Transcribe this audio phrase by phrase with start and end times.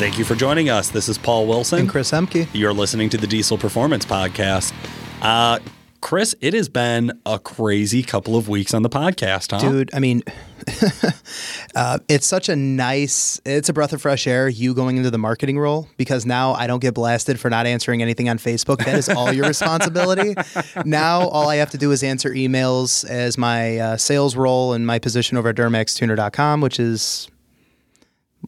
[0.00, 0.88] Thank you for joining us.
[0.88, 1.80] This is Paul Wilson.
[1.80, 2.48] And Chris Emke.
[2.54, 4.72] You're listening to the Diesel Performance Podcast.
[5.20, 5.58] Uh,
[6.00, 9.58] Chris, it has been a crazy couple of weeks on the podcast, huh?
[9.58, 10.22] Dude, I mean,
[11.74, 15.18] uh, it's such a nice, it's a breath of fresh air, you going into the
[15.18, 18.82] marketing role, because now I don't get blasted for not answering anything on Facebook.
[18.82, 20.34] That is all your responsibility.
[20.86, 24.86] now, all I have to do is answer emails as my uh, sales role and
[24.86, 27.28] my position over at DuramaxTuner.com, which is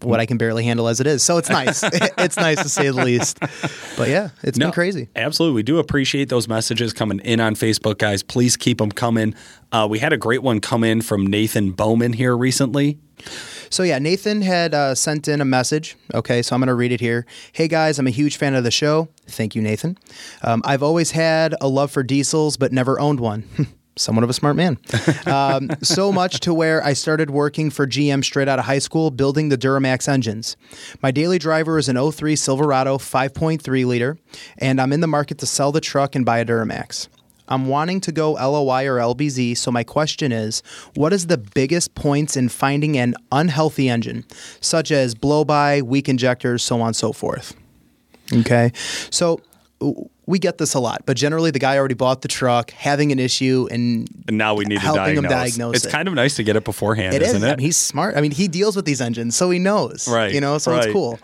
[0.01, 1.23] what I can barely handle as it is.
[1.23, 1.83] So it's nice.
[2.19, 3.39] it's nice to say the least.
[3.97, 5.09] But yeah, it's no, been crazy.
[5.17, 5.57] Absolutely.
[5.57, 8.23] We do appreciate those messages coming in on Facebook, guys.
[8.23, 9.35] Please keep them coming.
[9.71, 12.99] Uh, we had a great one come in from Nathan Bowman here recently.
[13.71, 15.97] So yeah, Nathan had uh, sent in a message.
[16.13, 17.25] Okay, so I'm going to read it here.
[17.53, 19.09] Hey guys, I'm a huge fan of the show.
[19.27, 19.97] Thank you, Nathan.
[20.43, 23.45] Um, I've always had a love for diesels, but never owned one.
[23.97, 24.79] somewhat of a smart man.
[25.27, 29.11] Um, so much to where I started working for GM straight out of high school,
[29.11, 30.57] building the Duramax engines.
[31.03, 34.19] My daily driver is an 03 Silverado 5.3 liter,
[34.59, 37.09] and I'm in the market to sell the truck and buy a Duramax.
[37.49, 40.63] I'm wanting to go LOI or LBZ, so my question is
[40.95, 44.25] what is the biggest points in finding an unhealthy engine,
[44.61, 47.55] such as blow by, weak injectors, so on and so forth?
[48.33, 48.73] Okay,
[49.11, 49.41] so
[50.27, 53.19] we get this a lot, but generally the guy already bought the truck, having an
[53.19, 55.25] issue, and, and now we need helping to diagnose.
[55.25, 55.77] him diagnose.
[55.77, 55.91] It's it.
[55.91, 57.53] kind of nice to get it beforehand, it isn't is.
[57.53, 57.59] it?
[57.59, 58.17] he's smart.
[58.17, 60.09] I mean, he deals with these engines, so he knows.
[60.09, 60.33] Right.
[60.33, 60.85] You know, so right.
[60.85, 61.19] it's cool.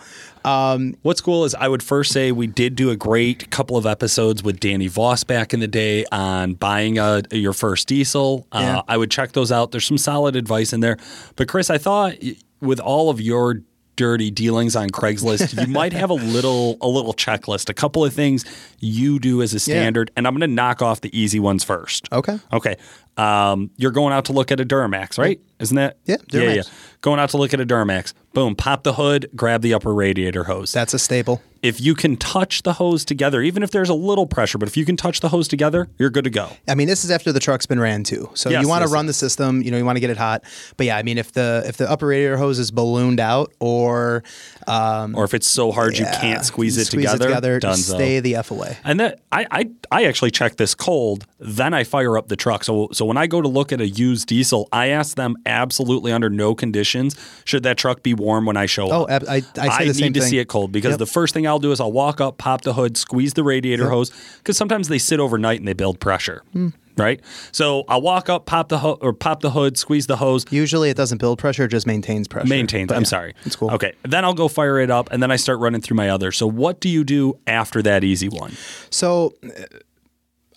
[0.44, 3.86] Um, What's cool is I would first say we did do a great couple of
[3.86, 8.46] episodes with Danny Voss back in the day on buying a, your first diesel.
[8.52, 8.82] Uh, yeah.
[8.88, 9.72] I would check those out.
[9.72, 10.96] There's some solid advice in there.
[11.36, 12.14] But Chris, I thought
[12.60, 13.62] with all of your
[13.98, 18.14] dirty dealings on Craigslist, you might have a little a little checklist, a couple of
[18.14, 18.44] things
[18.78, 20.14] you do as a standard, yeah.
[20.16, 22.10] and I'm going to knock off the easy ones first.
[22.12, 22.38] Okay.
[22.52, 22.76] Okay.
[23.18, 25.40] Um, you're going out to look at a Duramax, right?
[25.58, 25.98] Isn't that?
[26.04, 26.44] Yeah, Duramax.
[26.46, 26.62] Yeah, yeah.
[27.00, 28.14] Going out to look at a Duramax.
[28.32, 30.72] Boom, pop the hood, grab the upper radiator hose.
[30.72, 31.42] That's a staple.
[31.60, 34.76] If you can touch the hose together, even if there's a little pressure, but if
[34.76, 36.48] you can touch the hose together, you're good to go.
[36.68, 38.30] I mean, this is after the truck's been ran too.
[38.34, 40.16] So yes, you want to run the system, you know, you want to get it
[40.16, 40.44] hot.
[40.76, 44.22] But yeah, I mean, if the if the upper radiator hose is ballooned out or
[44.68, 47.76] um, or if it's so hard yeah, you can't squeeze it squeeze together, it together
[47.76, 48.76] stay the F away.
[48.84, 52.62] And that I, I I actually check this cold, then I fire up the truck.
[52.62, 56.12] So so when I go to look at a used diesel, I ask them absolutely
[56.12, 59.22] under no conditions should that truck be warm when I show oh, up.
[59.22, 60.28] Oh, I, I, I need to thing.
[60.28, 60.98] see it cold because yep.
[60.98, 63.84] the first thing I'll do is I'll walk up, pop the hood, squeeze the radiator
[63.84, 63.92] yep.
[63.92, 66.42] hose because sometimes they sit overnight and they build pressure.
[66.52, 67.20] Hmm right?
[67.52, 70.44] So I'll walk up, pop the ho- or pop the hood, squeeze the hose.
[70.50, 72.48] Usually it doesn't build pressure; it just maintains pressure.
[72.48, 72.88] Maintains.
[72.88, 73.34] But I'm yeah, sorry.
[73.44, 73.70] It's cool.
[73.70, 76.32] Okay, then I'll go fire it up, and then I start running through my other.
[76.32, 78.52] So what do you do after that easy one?
[78.90, 79.34] So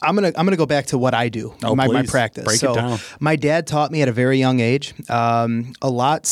[0.04, 2.44] I'm gonna I'm gonna go back to what I do, oh, my, my practice.
[2.44, 3.00] Break so it down.
[3.20, 4.94] my dad taught me at a very young age.
[5.10, 6.24] Um, a lot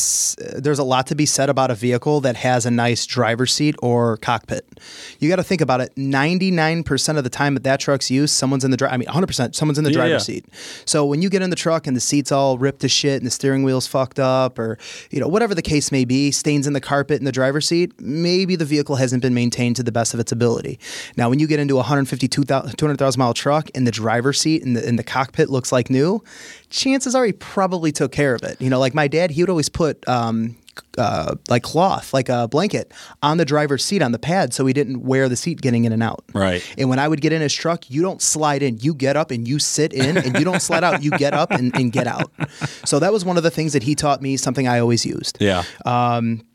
[0.56, 3.76] there's a lot to be said about a vehicle that has a nice driver's seat
[3.80, 4.66] or cockpit.
[5.20, 5.94] You got to think about it.
[5.94, 8.92] 99% of the time that that truck's used, someone's in the drive.
[8.92, 10.34] I mean, 100% someone's in the yeah, driver's yeah.
[10.34, 10.46] seat.
[10.84, 13.26] So when you get in the truck and the seat's all ripped to shit and
[13.26, 14.78] the steering wheel's fucked up or
[15.10, 17.92] you know whatever the case may be, stains in the carpet in the driver's seat,
[18.00, 20.80] maybe the vehicle hasn't been maintained to the best of its ability.
[21.16, 24.76] Now when you get into a 152,000 200,000 mile truck and the driver's seat and
[24.76, 26.22] the, and the cockpit looks like new,
[26.70, 28.60] chances are he probably took care of it.
[28.60, 30.56] You know, like my dad, he would always put um,
[30.98, 34.72] uh, like cloth, like a blanket, on the driver's seat on the pad, so he
[34.72, 36.24] didn't wear the seat getting in and out.
[36.32, 36.62] Right.
[36.78, 39.30] And when I would get in his truck, you don't slide in, you get up
[39.30, 42.06] and you sit in, and you don't slide out, you get up and, and, get
[42.06, 42.30] out.
[42.84, 45.38] So that was one of the things that he taught me, something I always used.
[45.40, 45.64] Yeah.
[45.84, 46.46] Um,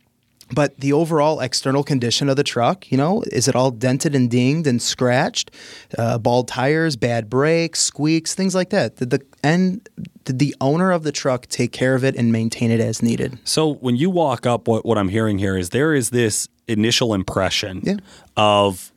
[0.53, 4.29] but the overall external condition of the truck, you know, is it all dented and
[4.29, 5.51] dinged and scratched?
[5.97, 8.97] Uh, bald tires, bad brakes, squeaks, things like that.
[8.97, 9.87] Did the and
[10.23, 13.39] did the owner of the truck take care of it and maintain it as needed?
[13.43, 17.13] So when you walk up, what what I'm hearing here is there is this initial
[17.13, 17.97] impression yeah.
[18.37, 18.91] of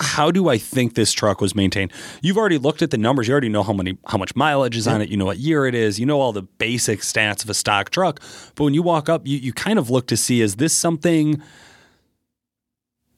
[0.00, 1.92] how do I think this truck was maintained?
[2.22, 3.28] You've already looked at the numbers.
[3.28, 5.08] You already know how many how much mileage is on it.
[5.08, 6.00] You know what year it is.
[6.00, 8.20] You know all the basic stats of a stock truck.
[8.54, 11.42] But when you walk up, you, you kind of look to see is this something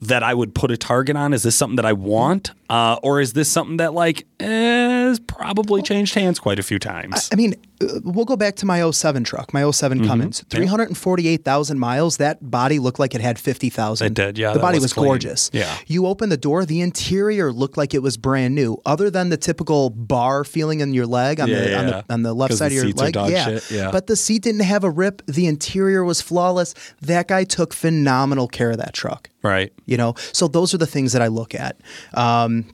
[0.02, 1.32] that I would put a target on?
[1.32, 2.50] Is this something that I want?
[2.69, 7.28] Uh, or is this something that like has probably changed hands quite a few times?
[7.31, 10.08] I, I mean, uh, we'll go back to my 07 truck, my 07 mm-hmm.
[10.08, 10.44] Cummins.
[10.50, 12.16] 348,000 miles.
[12.16, 14.06] That body looked like it had 50,000.
[14.06, 14.52] It did, yeah.
[14.52, 15.50] The body was, was gorgeous.
[15.52, 15.72] Yeah.
[15.87, 19.37] You open the door, the interior looked like it was brand new, other than the
[19.37, 21.78] typical bar feeling in your leg on, yeah, the, yeah.
[21.78, 23.14] on the on the left side the of your leg.
[23.14, 23.60] yeah.
[23.70, 23.90] yeah.
[23.93, 25.25] But the seat didn't have a rip.
[25.26, 26.75] The interior was flawless.
[27.00, 29.28] That guy took phenomenal care of that truck.
[29.42, 29.72] Right.
[29.86, 31.80] You know, so those are the things that I look at.
[32.14, 32.66] Um,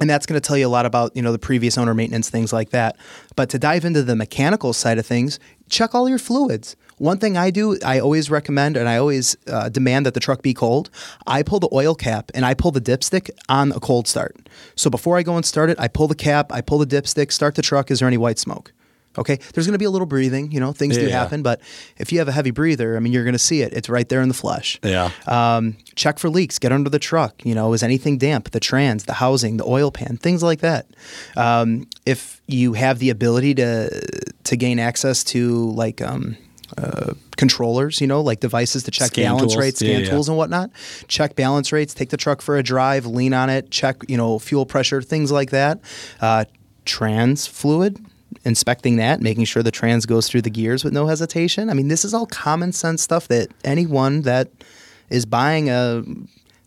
[0.00, 2.28] and that's going to tell you a lot about you know the previous owner maintenance
[2.28, 2.96] things like that
[3.36, 5.38] but to dive into the mechanical side of things
[5.68, 9.68] check all your fluids One thing I do, I always recommend and I always uh,
[9.68, 10.88] demand that the truck be cold.
[11.26, 14.36] I pull the oil cap and I pull the dipstick on a cold start.
[14.76, 17.32] So before I go and start it, I pull the cap, I pull the dipstick,
[17.32, 17.90] start the truck.
[17.90, 18.72] Is there any white smoke?
[19.18, 21.18] Okay, there's going to be a little breathing, you know, things do Yeah.
[21.18, 21.60] happen, but
[21.98, 23.72] if you have a heavy breather, I mean, you're going to see it.
[23.74, 24.80] It's right there in the flesh.
[24.82, 25.10] Yeah.
[25.26, 26.58] Um, check for leaks.
[26.58, 27.44] Get under the truck.
[27.44, 28.50] You know, is anything damp?
[28.52, 30.86] The trans, the housing, the oil pan, things like that.
[31.36, 33.90] Um, if you have the ability to
[34.44, 36.36] to gain access to like um,
[36.78, 39.56] uh, controllers, you know, like devices to check Scan balance tools.
[39.56, 40.10] rates, Yeah, scan yeah.
[40.10, 40.70] tools, and whatnot.
[41.08, 41.92] Check balance rates.
[41.92, 43.04] Take the truck for a drive.
[43.04, 43.70] Lean on it.
[43.70, 45.80] Check, you know, fuel pressure, things like that.
[46.20, 46.44] Uh,
[46.86, 47.98] trans fluid.
[48.44, 51.70] Inspecting that, making sure the trans goes through the gears with no hesitation.
[51.70, 54.48] I mean, this is all common sense stuff that anyone that
[55.10, 56.02] is buying a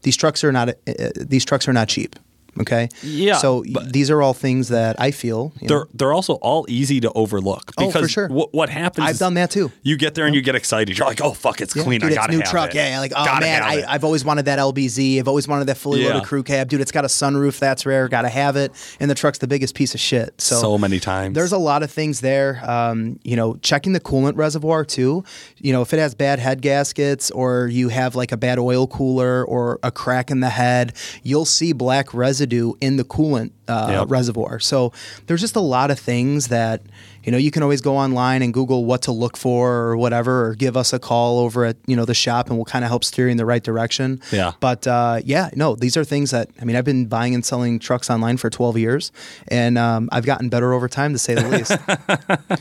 [0.04, 0.74] these trucks are not uh,
[1.16, 2.16] these trucks are not cheap.
[2.60, 2.90] Okay.
[3.04, 5.52] Yeah, So these are all things that I feel.
[5.62, 8.28] you They're they're also all easy to overlook Oh, for because sure.
[8.30, 9.06] what what happens?
[9.06, 9.72] I've is done that too.
[9.84, 10.98] You get there and you get excited.
[10.98, 12.00] You're like, oh fuck, it's Yeah, clean.
[12.00, 12.70] Dude, I it's gotta new have truck.
[12.70, 12.76] it.
[12.76, 15.20] Yeah, like oh Gotta man, I, I've always wanted that LBZ.
[15.20, 16.14] I've always wanted that fully Yeah.
[16.14, 16.70] loaded crew cab.
[16.70, 17.60] Dude, it's got a sunroof.
[17.60, 18.08] That's rare.
[18.08, 18.72] Got to have it.
[19.02, 20.40] And the truck's the biggest piece of shit.
[20.40, 21.36] So, so many times.
[21.36, 22.62] There's a lot of things there.
[22.70, 25.24] Um, you know, checking the coolant reservoir too.
[25.58, 28.88] You know, if it has bad head gaskets or you have like a bad oil
[28.88, 30.94] cooler or a crack in the head,
[31.24, 32.45] you'll see black residue
[32.82, 34.10] in the coolant uh, Yep.
[34.12, 34.60] reservoir.
[34.60, 34.92] So
[35.28, 36.82] there's just a lot of things that
[37.26, 40.48] you know you can always go online and Google what to look for or whatever,
[40.48, 42.90] or give us a call over at you know the shop and we'll kind of
[42.90, 44.22] help steer you in the right direction.
[44.32, 44.54] Yeah.
[44.60, 47.80] But uh, yeah, no, these are things that I mean I've been buying and selling
[47.80, 49.12] trucks online for 12 years,
[49.48, 51.76] and um, I've gotten better over time to say the least.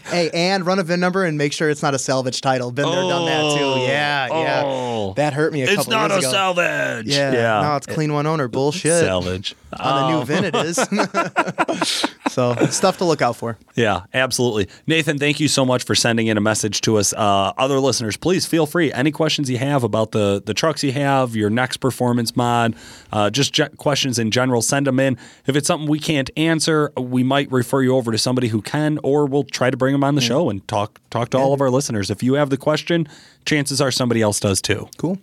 [0.08, 2.70] hey, and run a VIN number and make sure it's not a salvage title.
[2.72, 3.64] Been there, done that too.
[3.64, 4.62] Oh, Yeah, yeah.
[4.64, 5.12] oh.
[5.16, 6.16] That hurt me a it's couple years ago.
[6.16, 7.06] It's not a salvage.
[7.08, 7.60] Yeah, yeah.
[7.68, 9.00] no, it's clean one owner bullshit.
[9.04, 9.54] salvage.
[9.78, 10.18] On the Oh.
[10.20, 10.76] new VIN, it is.
[12.32, 13.58] so stuff to look out for.
[13.74, 14.53] Yeah, absolutely.
[14.86, 17.12] Nathan, thank you so much for sending in a message to us.
[17.12, 18.92] Uh, other listeners, please feel free.
[18.92, 22.74] Any questions you have about the, the trucks you have, your next performance mod,
[23.12, 25.18] uh, just ge- questions in general, send them in.
[25.46, 28.98] If it's something we can't answer, we might refer you over to somebody who can,
[29.02, 31.60] or we'll try to bring them on the show and talk talk to all of
[31.60, 32.10] our listeners.
[32.10, 33.08] If you have the question,
[33.44, 34.88] chances are somebody else does too.
[34.96, 35.18] Cool.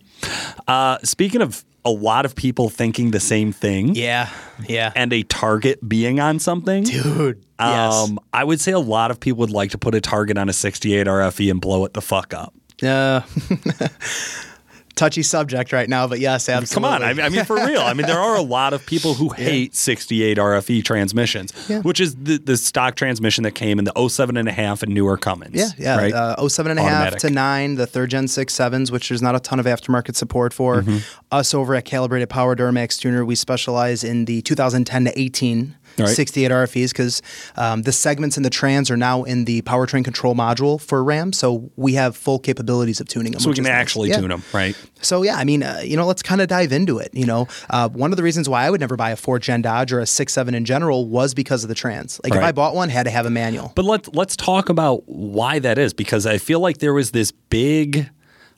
[0.67, 4.29] Uh, speaking of a lot of people thinking the same thing Yeah,
[4.67, 4.91] yeah.
[4.95, 6.83] and a target being on something.
[6.83, 7.93] Dude, yes.
[8.09, 10.47] Um, I would say a lot of people would like to put a target on
[10.49, 12.53] a 68 RFE and blow it the fuck up.
[12.83, 13.21] Uh,
[15.01, 16.87] touchy subject right now, but yes, absolutely.
[16.89, 17.81] Come on, I mean, I mean for real.
[17.81, 21.79] I mean, there are a lot of people who hate 68 RFE transmissions, Yeah.
[21.81, 24.93] which is the, the stock transmission that came in the 07 and a half and
[24.93, 25.55] newer Cummins.
[25.55, 25.97] Yeah, yeah.
[25.97, 26.13] right?
[26.13, 29.33] Uh, 07 and a half to 9, the third gen 6 sevens, which there's not
[29.35, 30.81] a ton of aftermarket support for.
[30.83, 30.97] Mm-hmm.
[31.31, 36.07] Us over at Calibrated Power Duramax Tuner, we specialize in the 2010 to 18 Right.
[36.07, 37.21] 68 RFEs because
[37.55, 41.33] um, the segments in the trans are now in the powertrain control module for Ram.
[41.33, 43.41] So we have full capabilities of tuning them.
[43.41, 43.77] so we can is nice.
[43.77, 44.19] actually Yeah.
[44.19, 44.75] tune them, right?
[45.01, 47.09] So yeah, I mean, uh, you know, let's kind of dive into it.
[47.13, 49.61] You know, uh, one of the reasons why I would never buy a fourth gen
[49.61, 52.19] Dodge or a six seven in general was because of the trans.
[52.23, 53.73] Like if I bought one, had to have a manual.
[53.75, 57.31] But let's let's talk about why that is because I feel like there was this
[57.31, 58.09] big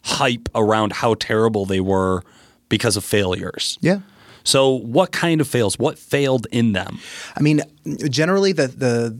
[0.04, 2.22] hype around how terrible they were
[2.70, 3.78] because of failures.
[3.82, 4.00] Yeah.
[4.44, 5.80] So what kind of fails?
[5.80, 7.00] What failed in them?
[7.36, 7.62] I mean,
[8.10, 9.20] generally the the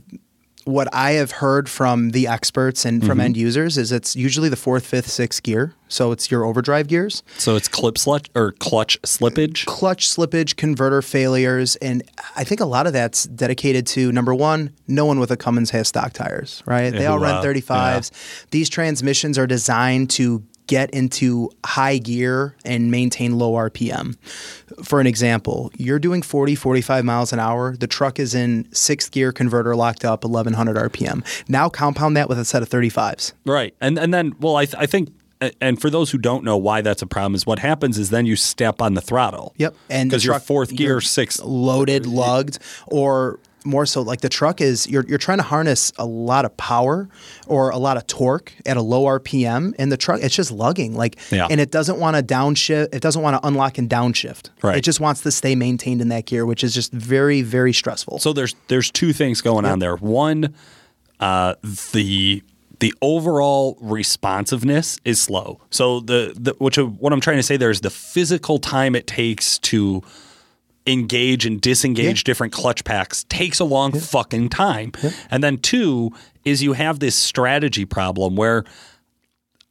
[0.64, 4.56] what I have heard from the experts and from end users is it's usually the
[4.56, 5.74] fourth, fifth, sixth gear.
[5.88, 7.22] So it's your overdrive gears.
[7.36, 9.66] So it's clip slut or clutch slippage.
[9.66, 12.02] clutch slippage, converter failures, and
[12.34, 15.70] I think a lot of that's dedicated to number one, no one with a Cummins
[15.70, 16.90] has stock tires, right?
[16.90, 18.10] they all run uh, 35s.
[18.50, 24.16] These transmissions are designed to get into high gear and maintain low RPM.
[24.82, 27.76] For an example, you're doing 40, 45 miles an hour.
[27.76, 31.24] The truck is in sixth gear converter locked up, 1100 RPM.
[31.48, 33.32] Now compound that with a set of 35s.
[33.44, 33.74] Right.
[33.80, 35.10] And and then well I th- I think
[35.60, 38.26] and for those who don't know why that's a problem is what happens is then
[38.26, 39.52] you step on the throttle.
[39.56, 39.74] Yep.
[39.90, 44.60] And because your fourth gear, you're sixth loaded, lugged, or more so like the truck
[44.60, 47.08] is you're you're trying to harness a lot of power
[47.46, 50.94] or a lot of torque at a low RPM and the truck it's just lugging
[50.94, 51.48] like Yeah.
[51.50, 54.76] and it doesn't want to downshift it doesn't want to unlock and downshift Right.
[54.76, 58.18] it just wants to stay maintained in that gear which is just very very stressful
[58.18, 59.96] So there's there's two things going on there.
[59.96, 60.54] One,
[61.20, 61.54] uh,
[61.92, 62.42] the
[62.80, 65.60] the overall responsiveness is slow.
[65.70, 69.06] So the, the which what I'm trying to say there is the physical time it
[69.06, 70.02] takes to
[70.86, 74.92] engage and disengage different clutch packs takes a long fucking time.
[75.30, 76.12] And then two
[76.44, 78.64] is you have this strategy problem where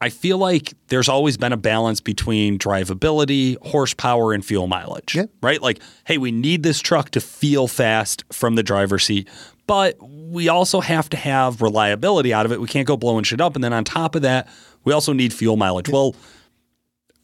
[0.02, 5.16] I feel like there's always been a balance between drivability, horsepower, and fuel mileage.
[5.16, 5.26] Yeah.
[5.42, 5.62] Right?
[5.62, 9.30] Like, hey, we need this truck to feel fast from the driver's seat,
[9.66, 12.60] but we also have to have reliability out of it.
[12.60, 13.56] We can't go blowing shit up.
[13.56, 14.50] And then on top of that,
[14.84, 15.90] We also need fuel mileage.
[15.90, 16.16] Well,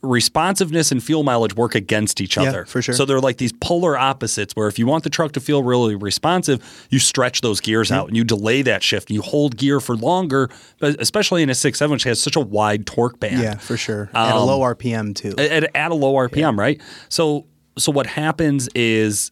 [0.02, 2.66] responsiveness and fuel mileage work against each Yeah, other.
[2.66, 2.96] for sure.
[2.96, 5.96] So they're like these polar opposites where if you want the truck to feel really
[5.96, 8.08] responsive, you stretch those gears out mm-hmm.
[8.10, 9.10] and you delay that shift.
[9.10, 12.40] and You hold gear for longer, but especially in a 6.7 which has such a
[12.40, 13.42] wide torque band.
[13.42, 14.10] Yeah, for sure.
[14.14, 15.36] At a um, low RPM too.
[15.38, 16.82] At, at a low RPM, right?
[17.10, 19.32] So so what happens is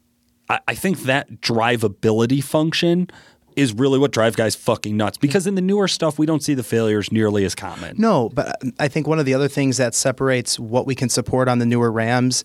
[0.49, 3.09] I, I think that drivability function
[3.57, 6.53] is really what drives guys fucking nuts because in the newer stuff we don't see
[6.53, 7.95] the failures nearly as common.
[7.97, 11.47] No, but I think one of the other things that separates what we can support
[11.47, 12.43] on the newer Rams,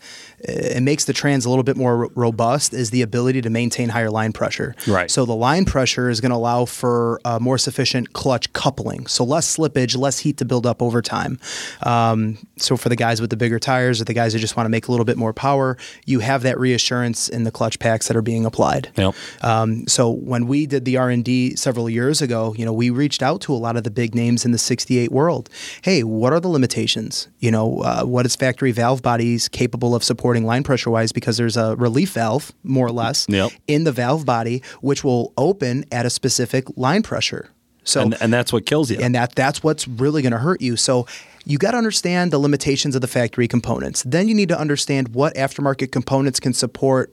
[0.49, 3.90] uh, it makes the trans a little bit more robust, is the ability to maintain
[3.90, 4.75] higher line pressure.
[4.88, 5.11] Right.
[5.11, 9.23] So the line pressure is going to allow for uh, more sufficient clutch coupling, so
[9.23, 11.38] less slippage, less heat to build up over time.
[11.83, 14.64] Um, so for the guys with the bigger tires, or the guys who just want
[14.64, 15.76] to make a little bit more power,
[16.07, 18.90] you have that reassurance in the clutch packs that are being applied.
[18.97, 19.14] Yep.
[19.42, 22.88] Um, so when we did the R and D several years ago, you know, we
[22.90, 25.49] reached out to a lot of the big names in the '68 world.
[25.82, 27.28] Hey, what are the limitations?
[27.40, 31.12] You know, uh, what is factory valve bodies capable of supporting line pressure wise?
[31.12, 33.50] Because there's a relief valve, more or less, Yep.
[33.66, 37.50] in the valve body, which will open at a specific line pressure.
[37.85, 38.99] So And, and that's what kills you.
[39.02, 40.76] and that that's what's really going to hurt you.
[40.76, 41.06] So
[41.44, 44.04] you got to understand the limitations of the factory components.
[44.06, 47.12] Then you need to understand what aftermarket components can support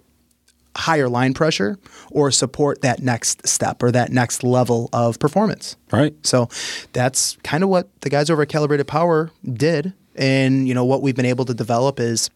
[0.80, 1.78] higher line pressure
[2.12, 5.76] or support that next step or that next level of performance.
[5.92, 6.14] right.
[6.26, 6.50] So
[6.94, 9.94] that's kind of what the guys over at Calibrated Power did.
[10.16, 12.30] And you know what we've been able to develop is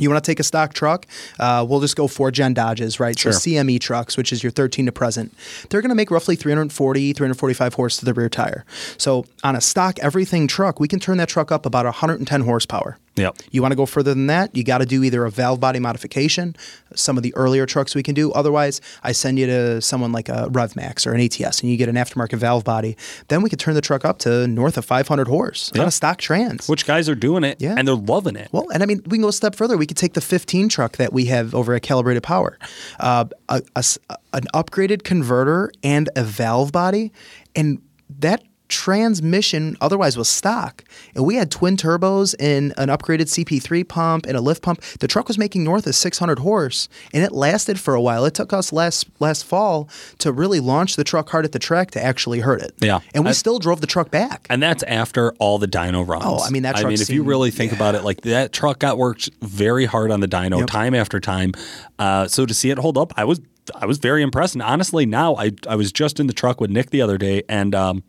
[0.00, 1.06] you want to take a stock truck,
[1.38, 3.18] uh, we'll just go four gen Dodges, right?
[3.18, 3.32] Sure.
[3.32, 5.32] So CME trucks, which is your 13 to present,
[5.70, 8.64] they're going to make roughly 340, 345 horse to the rear tire.
[8.98, 12.98] So on a stock everything truck, we can turn that truck up about 110 horsepower.
[13.16, 13.36] Yep.
[13.52, 15.78] You want to go further than that, you got to do either a valve body
[15.78, 16.56] modification,
[16.96, 18.32] some of the earlier trucks we can do.
[18.32, 21.88] Otherwise, I send you to someone like a RevMax or an ATS and you get
[21.88, 22.96] an aftermarket valve body.
[23.28, 25.86] Then we could turn the truck up to north of 500 horse on Yeah.
[25.86, 26.68] a stock trans.
[26.68, 27.74] Which guys are doing it Yeah.
[27.78, 28.48] and they're loving it.
[28.50, 29.76] Well, and I mean, we can go a step further.
[29.76, 32.58] We could take the 15 truck that we have over at Calibrated Power,
[33.00, 33.84] uh, a- a
[34.32, 37.12] an upgraded converter and a valve body,
[37.54, 37.80] and
[38.18, 38.42] that
[38.74, 40.84] transmission otherwise was stock.
[41.14, 44.80] And we had twin turbos and an upgraded CP3 pump and a lift pump.
[45.00, 48.24] The truck was making north of 600 horse, and it lasted for a while.
[48.24, 49.88] It took us last last fall
[50.18, 52.72] to really launch the truck hard at the track to actually hurt it.
[52.80, 53.00] Yeah.
[53.14, 54.46] and we still drove the truck back.
[54.50, 56.24] And that's after all the dyno runs.
[56.26, 58.78] Oh, I mean, that I mean, if you really think about it, like that truck
[58.78, 60.66] got worked very hard on the dyno, Yep.
[60.68, 61.52] time after time.
[61.98, 63.40] Uh, so to see it hold up, I was
[63.74, 64.54] I was very impressed.
[64.54, 67.42] And honestly, now I I was just in the truck with Nick the other day,
[67.48, 68.02] and um,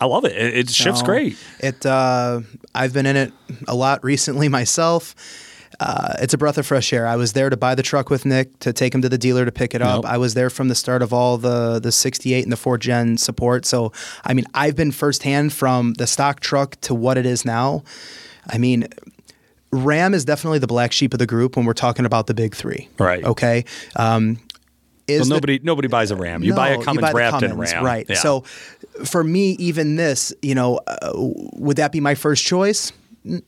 [0.00, 0.32] I love it.
[0.32, 1.06] It, it shifts No.
[1.06, 1.36] great.
[1.60, 2.40] It uh,
[2.74, 3.32] I've been in it
[3.66, 5.14] a lot recently myself.
[5.80, 7.06] Uh, it's a breath of fresh air.
[7.06, 9.44] I was there to buy the truck with Nick to take him to the dealer
[9.44, 10.02] to pick it up.
[10.02, 10.12] Yep.
[10.12, 13.16] I was there from the start of all the the 68 and the 4 gen
[13.16, 13.64] support.
[13.64, 13.92] So,
[14.24, 17.84] I mean, I've been firsthand from the stock truck to what it is now.
[18.48, 18.88] I mean,
[19.70, 22.54] Ram is definitely the black sheep of the group when we're talking about the big
[22.56, 22.88] three.
[22.98, 23.22] Right.
[23.22, 23.64] Okay.
[23.94, 24.38] Um,
[25.06, 26.42] is Well, the- nobody nobody buys a Ram.
[26.42, 28.06] You buy a Cummins buy wrapped in Ram, right?
[28.08, 28.16] Yeah.
[28.16, 28.44] So,
[29.04, 32.92] for me, even this, you know, uh, would that be my first choice?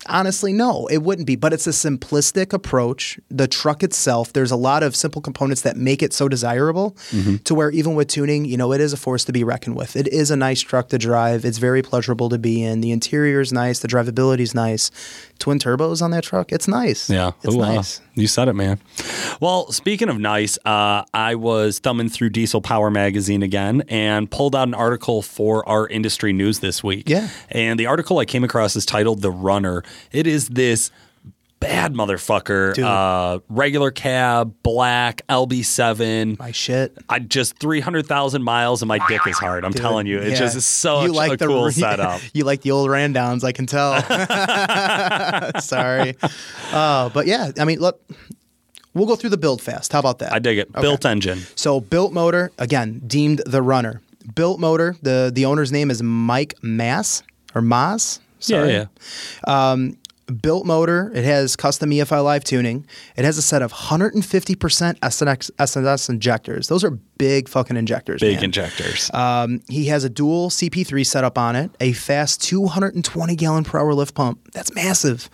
[0.06, 1.36] Honestly, no, it wouldn't be.
[1.36, 3.18] But it's a simplistic approach.
[3.30, 7.36] The truck itself, there's a lot of simple components that make it so desirable Mm-hmm.
[7.44, 9.96] to where even with tuning, you know, it is a force to be reckoned with.
[9.96, 11.44] It is a nice truck to drive.
[11.46, 12.82] It's very pleasurable to be in.
[12.82, 13.78] The interior is nice.
[13.78, 14.90] The drivability is nice.
[15.40, 17.10] Twin turbos on that truck, it's nice.
[17.10, 17.32] Yeah.
[17.42, 18.00] it's Ooh, nice.
[18.14, 18.78] You said it, man.
[19.40, 24.54] Well, speaking of nice, uh, I was thumbing through Diesel Power magazine again and pulled
[24.54, 27.08] out an article for our industry news this week.
[27.08, 27.28] Yeah.
[27.50, 29.82] And the article I came across is titled The Runner.
[30.12, 30.90] It is this
[31.60, 32.84] bad motherfucker, Dude.
[32.84, 36.38] uh, regular cab, black, LB7.
[36.38, 36.96] My shit.
[37.08, 39.64] I just 300,000 miles and my dick is hard.
[39.64, 40.18] I'm telling you.
[40.18, 40.48] It's Yeah.
[40.50, 42.20] just so You like a the cool setup.
[42.32, 43.92] You like the old randowns, I can tell.
[45.60, 46.16] Sorry.
[46.72, 48.00] Uh, but yeah, I mean, look,
[48.94, 49.92] we'll go through the build fast.
[49.92, 50.32] How about that?
[50.32, 50.72] I dig it.
[50.72, 51.40] Built engine.
[51.56, 54.00] So built motor, again, deemed the runner.
[54.34, 57.22] Built motor, the, the owner's name is Mike Mass
[57.54, 58.20] or Maas.
[58.38, 58.70] Sorry.
[58.72, 58.86] Yeah,
[59.46, 59.90] yeah.
[60.30, 62.86] Built motor, it has custom EFI live tuning.
[63.16, 64.14] It has a set of 150%
[65.00, 66.68] SNX, SNS injectors.
[66.68, 68.20] Those are big fucking injectors.
[68.20, 68.44] Big man.
[68.44, 69.10] injectors.
[69.12, 73.92] Um, he has a dual CP3 setup on it, a fast 220 gallon per hour
[73.94, 74.40] lift pump.
[74.52, 75.28] That's massive.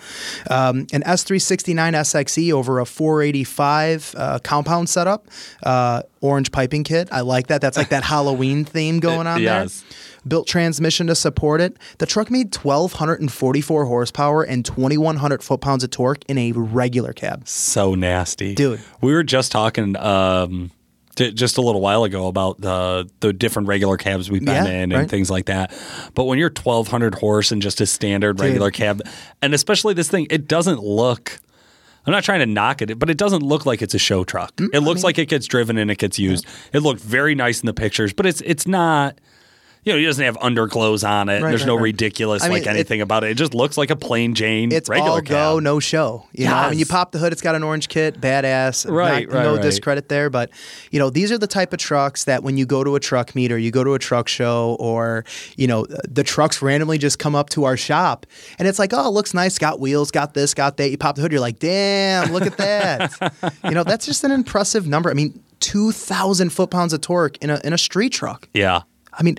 [0.51, 5.29] Um, an S369 SXE over a 485 uh, compound setup,
[5.63, 7.09] uh, orange piping kit.
[7.13, 7.61] I like that.
[7.61, 9.83] That's like that Halloween theme going on Yes.
[9.83, 9.91] there.
[10.27, 11.77] Built transmission to support it.
[11.99, 17.47] The truck made 1,244 horsepower and 2,100 foot pounds of torque in a regular cab.
[17.47, 18.81] so nasty, Dude.
[19.01, 20.71] We were just talking um,
[21.15, 24.67] t- just a little while ago about the the different regular cabs we've been Yeah,
[24.67, 25.09] in and right.
[25.11, 25.73] things like that.
[26.15, 29.03] But when you're 1200 horse and just a standard regular cab,
[29.43, 31.39] and especially this thing, it doesn't look.
[32.07, 34.55] I'm not trying to knock it, but it doesn't look like it's a show truck.
[34.57, 36.47] Mm, it looks like it gets driven and it gets used.
[36.73, 39.19] It looked very nice in the pictures, but it's it's not.
[39.87, 41.41] You know, he doesn't have underclothes on it.
[41.41, 41.83] Right, There's right, no right.
[41.85, 43.31] ridiculous I mean, like it- anything about it.
[43.31, 45.29] It just looks like a plain Jane It's regular all cab.
[45.29, 46.27] go, no show.
[46.33, 48.91] You know, when you pop the hood, it's got an orange kit, badass.
[48.91, 50.51] Right, Not- right, No discredit there, but
[50.91, 53.37] you know, these are the type of trucks that when you go to a truck
[53.37, 55.25] meet or you go to a truck show, or
[55.57, 58.27] you know, the trucks randomly just come up to our shop,
[58.59, 60.91] and it's like, oh, it looks nice, got wheels, got this, got that.
[60.91, 63.55] You pop the hood, you're like, damn, look at that.
[63.65, 65.11] you know, that's just an impressive number.
[65.11, 68.49] I mean, two thousand foot pounds of torque in a in a street truck.
[68.53, 68.83] Yeah.
[69.19, 69.39] I mean,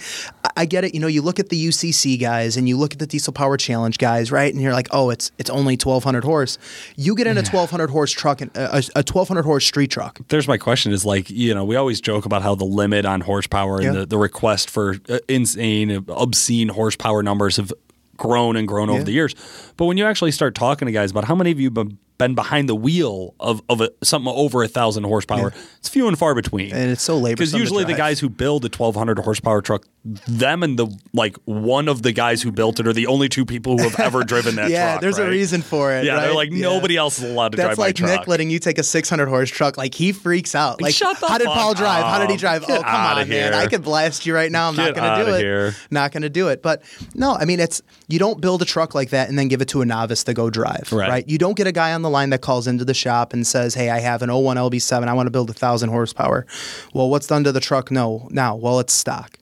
[0.62, 0.94] I- get it.
[0.94, 3.56] You know, you look at the UCC guys and you look at the Diesel Power
[3.58, 4.54] Challenge guys, right?
[4.54, 6.58] And you're like, oh, it's it's only 1,200 horse.
[6.96, 10.20] You get in a 1,200 horse truck, and a, a 1,200 horse street truck.
[10.30, 13.22] there's my question is like you know we always joke about how the limit on
[13.22, 13.88] horsepower Yeah.
[13.90, 17.72] and the, the request for uh, insane obscene horsepower numbers have
[18.18, 19.36] grown and grown over the years
[19.78, 21.98] but when you actually start talking to guys about how many of you have been
[22.18, 26.18] been behind the wheel of, of a, something over a thousand horsepower it's few and
[26.18, 29.62] far between And it's so labor because usually the guys who build a 1200 horsepower
[29.62, 33.30] truck them and the like one of the guys who built it are the only
[33.30, 36.06] two people who have ever driven that yeah, truck there's a reason for it.
[36.06, 36.62] yeah they're like Yeah.
[36.70, 38.84] nobody else is allowed to That's drive like my truck Nick letting you take a
[38.84, 39.78] 600 horse truck.
[39.78, 40.82] Like he freaks out.
[40.82, 42.04] Like, shut the how did Paul drive?
[42.06, 42.66] How did he drive?
[42.66, 43.54] Get oh, come on, man!
[43.54, 44.70] I could blast you right now.
[44.70, 45.40] I'm Get not going to do it.
[45.42, 45.76] here.
[45.92, 46.62] Not going to do it.
[46.64, 46.84] But
[47.14, 49.68] no, I mean, it's you don't build a truck like that and then give it
[49.70, 50.92] to a novice to go drive.
[50.92, 51.28] Right.
[51.28, 53.76] You don't get a guy on the line that calls into the shop and says,
[53.76, 55.08] "Hey, I have an 01 LB7.
[55.08, 56.46] I want to build a thousand horsepower."
[56.94, 57.92] Well, what's done to the truck?
[57.92, 59.38] No, now, well, it's stock.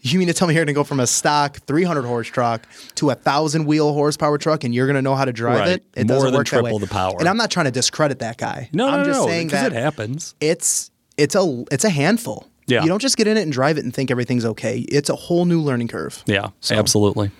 [0.00, 2.66] You mean to tell me you're going to go from a stock 300 horse truck
[2.96, 5.68] to a thousand wheel horsepower truck, and you're going to know how to drive Right.
[5.70, 5.84] it?
[5.96, 6.70] It More doesn't than work that way.
[6.70, 7.16] triple the power.
[7.18, 8.68] And I'm not trying to discredit that guy.
[8.72, 12.46] no I'm no just no saying that it happens it's it's a it's a handful.
[12.68, 12.82] Yeah.
[12.82, 14.78] You don't just get in it and drive it and think everything's okay.
[14.88, 16.22] It's a whole new learning curve.
[16.26, 17.30] Yeah, absolutely.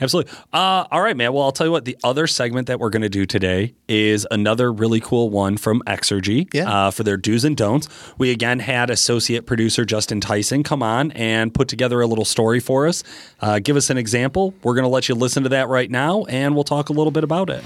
[0.00, 0.32] Absolutely.
[0.52, 1.32] Uh, all right, man.
[1.32, 4.26] Well, I'll tell you what, the other segment that we're going to do today is
[4.30, 6.70] another really cool one from Exergy Yeah.
[6.70, 7.88] uh, for their do's and don'ts.
[8.18, 12.60] We again had associate producer Justin Tyson come on and put together a little story
[12.60, 13.02] for us.
[13.40, 14.54] Uh, give us an example.
[14.62, 17.10] We're going to let you listen to that right now, and we'll talk a little
[17.12, 17.62] bit about it.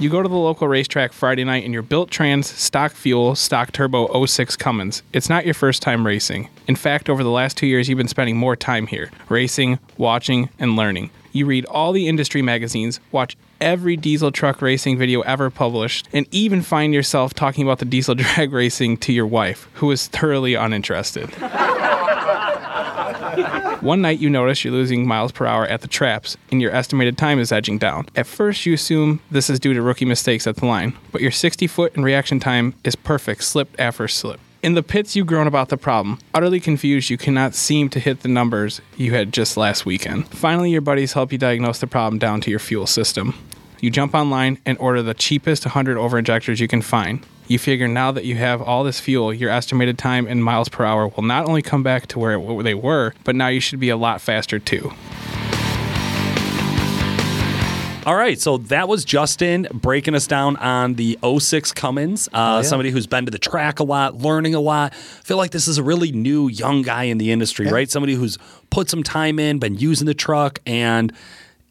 [0.00, 3.70] You go to the local racetrack Friday night in your built trans, stock fuel, stock
[3.70, 5.02] turbo 06 Cummins.
[5.12, 6.48] It's not your first time racing.
[6.66, 10.48] In fact, over the last two years, you've been spending more time here racing, watching,
[10.58, 11.10] and learning.
[11.32, 16.26] You read all the industry magazines, watch every diesel truck racing video ever published, and
[16.30, 20.54] even find yourself talking about the diesel drag racing to your wife, who is thoroughly
[20.54, 21.30] uninterested.
[23.80, 27.16] One night you notice you're losing miles per hour at the traps, and your estimated
[27.16, 28.06] time is edging down.
[28.14, 31.30] At first, you assume this is due to rookie mistakes at the line, but your
[31.30, 34.38] 60 foot and reaction time is perfect, slip after slip.
[34.62, 36.18] In the pits, you groan about the problem.
[36.34, 40.28] Utterly confused, you cannot seem to hit the numbers you had just last weekend.
[40.28, 43.34] Finally, your buddies help you diagnose the problem down to your fuel system.
[43.80, 47.24] You jump online and order the cheapest 100 over injectors you can find.
[47.50, 50.84] You figure now that you have all this fuel, your estimated time in miles per
[50.84, 53.80] hour will not only come back to where it- they were, but now you should
[53.80, 54.92] be a lot faster too.
[58.06, 62.28] All right, so that was Justin breaking us down on the 06 Cummins.
[62.32, 64.92] Uh, Somebody who's been to the track a lot, learning a lot.
[64.92, 67.72] I feel like this is a really new young guy in the industry, Yeah.
[67.72, 67.90] right?
[67.90, 68.38] Somebody who's
[68.70, 71.12] put some time in, been using the truck, and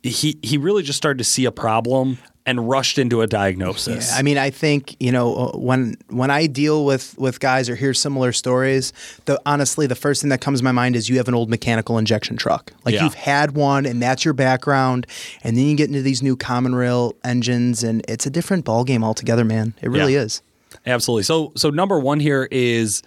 [0.04, 2.18] he he really just started to see a problem
[2.50, 4.10] and rushed into a diagnosis.
[4.12, 7.70] Yeah, I mean, I think you know uh, when when I deal with with guys
[7.70, 8.92] or hear similar stories,
[9.26, 11.50] the honestly, the first thing that comes to my mind is you have an old
[11.50, 13.04] mechanical injection truck, like Yeah.
[13.04, 15.06] you've had one, and that's your background,
[15.44, 18.84] and then you get into these new common rail engines, and it's a different ball
[18.84, 19.74] game altogether, man.
[19.82, 20.22] It really Yeah.
[20.22, 20.42] is.
[20.86, 21.24] Absolutely.
[21.24, 23.04] So so number one here is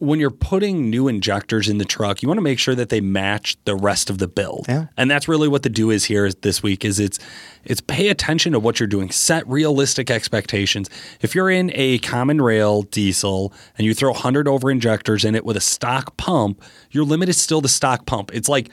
[0.00, 3.02] when you're putting new injectors in the truck, you want to make sure that they
[3.02, 4.64] match the rest of the build.
[4.66, 4.86] Yeah.
[4.96, 7.18] And that's really what the do is here this week is it's
[7.64, 9.10] it's pay attention to what you're doing.
[9.10, 10.88] Set realistic expectations.
[11.20, 15.44] If you're in a common rail diesel and you throw 100 over injectors in it
[15.44, 18.30] with a stock pump, your limit is still the stock pump.
[18.32, 18.70] It's like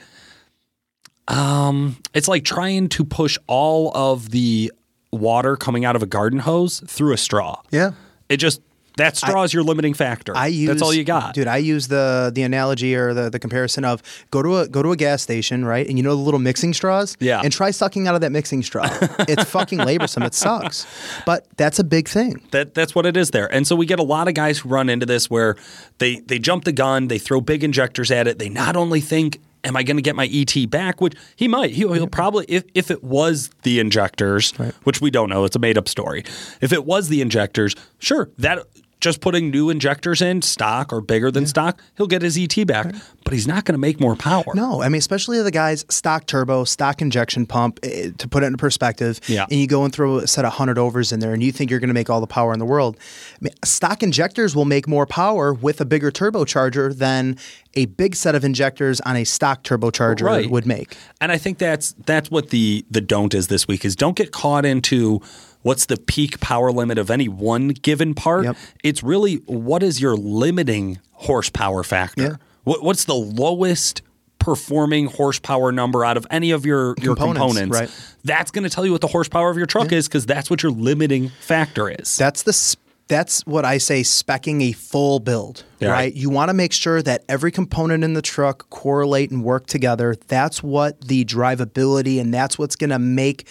[1.28, 4.72] um it's like trying to push all of the
[5.12, 7.60] water coming out of a garden hose through a straw.
[7.70, 7.90] Yeah.
[8.30, 8.62] It just
[8.98, 10.36] that straw is your limiting factor.
[10.36, 11.34] I use That's all you got.
[11.34, 11.46] dude.
[11.48, 14.92] I use the the analogy or the, the comparison of go to a go to
[14.92, 15.86] a gas station, right?
[15.88, 17.40] And you know the little mixing straws, Yeah.
[17.42, 18.86] and try sucking out of that mixing straw.
[19.28, 20.24] it's fucking laborsome.
[20.26, 20.86] It sucks,
[21.26, 22.40] but that's a big thing.
[22.52, 23.52] That that's what it is there.
[23.52, 25.56] And so we get a lot of guys who run into this where
[25.98, 28.38] they they jump the gun, they throw big injectors at it.
[28.38, 31.00] They not only think am I going to get my ET back?
[31.00, 31.72] Which he might.
[31.72, 34.52] He'll, he'll probably if if it was the injectors,
[34.84, 36.24] which we don't know, it's a made up story.
[36.60, 38.64] If it was the injectors, sure, that
[39.00, 42.94] just putting new injectors in stock or bigger than stock, he'll get his ET back,
[43.28, 44.42] but he's not going to make more power.
[44.54, 47.78] No, I mean, especially the guys stock turbo, stock injection pump.
[47.82, 49.44] eh, To put it into perspective, Yeah.
[49.50, 51.70] and you go and throw a set of hundred overs in there, and you think
[51.70, 52.96] you're going to make all the power in the world.
[53.34, 57.36] I mean, stock injectors will make more power with a bigger turbocharger than
[57.74, 60.50] a big set of injectors on a stock turbocharger Right.
[60.50, 60.96] would make.
[61.20, 64.32] And I think that's that's what the the don't is this week is don't get
[64.32, 65.20] caught into
[65.60, 68.44] what's the peak power limit of any one given part.
[68.46, 68.56] Yep.
[68.82, 72.22] It's really what is your limiting horsepower factor?
[72.22, 72.36] Yeah.
[72.68, 74.02] What, what's the lowest
[74.38, 77.38] performing horsepower number out of any of your your Components,
[77.70, 77.78] components?
[77.80, 78.14] right.
[78.24, 80.62] That's going to tell you what the horsepower of your truck is because that's what
[80.62, 82.16] your limiting factor is.
[82.16, 82.76] That's the s-
[83.08, 85.88] that's what I say specking a full build, Yeah.
[85.92, 86.12] right?
[86.14, 90.14] You want to make sure that every component in the truck correlate and work together.
[90.28, 93.48] That's what the drivability and that's what's going to make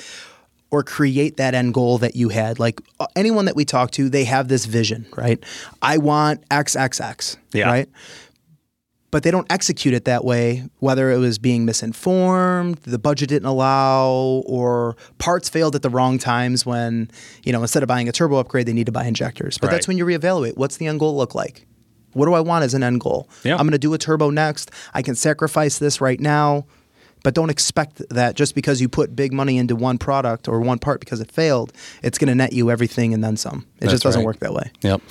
[0.70, 2.60] or create that end goal that you had.
[2.60, 5.44] Like uh, anyone that we talk to, they have this vision, right?
[5.82, 7.66] I want XXX, Yeah.
[7.66, 7.90] right?
[9.12, 13.48] But they don't execute it that way, whether it was being misinformed, the budget didn't
[13.48, 14.10] allow,
[14.46, 17.10] or parts failed at the wrong times when,
[17.44, 19.58] you know, instead of buying a turbo upgrade, they need to buy injectors.
[19.58, 21.66] But that's when you reevaluate what's the end goal look like?
[22.14, 23.30] What do I want as an end goal?
[23.44, 23.54] Yeah.
[23.54, 24.72] I'm going to do a turbo next.
[24.94, 26.66] I can sacrifice this right now,
[27.28, 30.80] but don't expect that just because you put big money into one product or one
[30.80, 33.66] part because it failed, it's going to net you everything and then some.
[33.76, 34.26] It That's just doesn't right.
[34.26, 34.72] work that way.
[34.80, 35.02] Yep.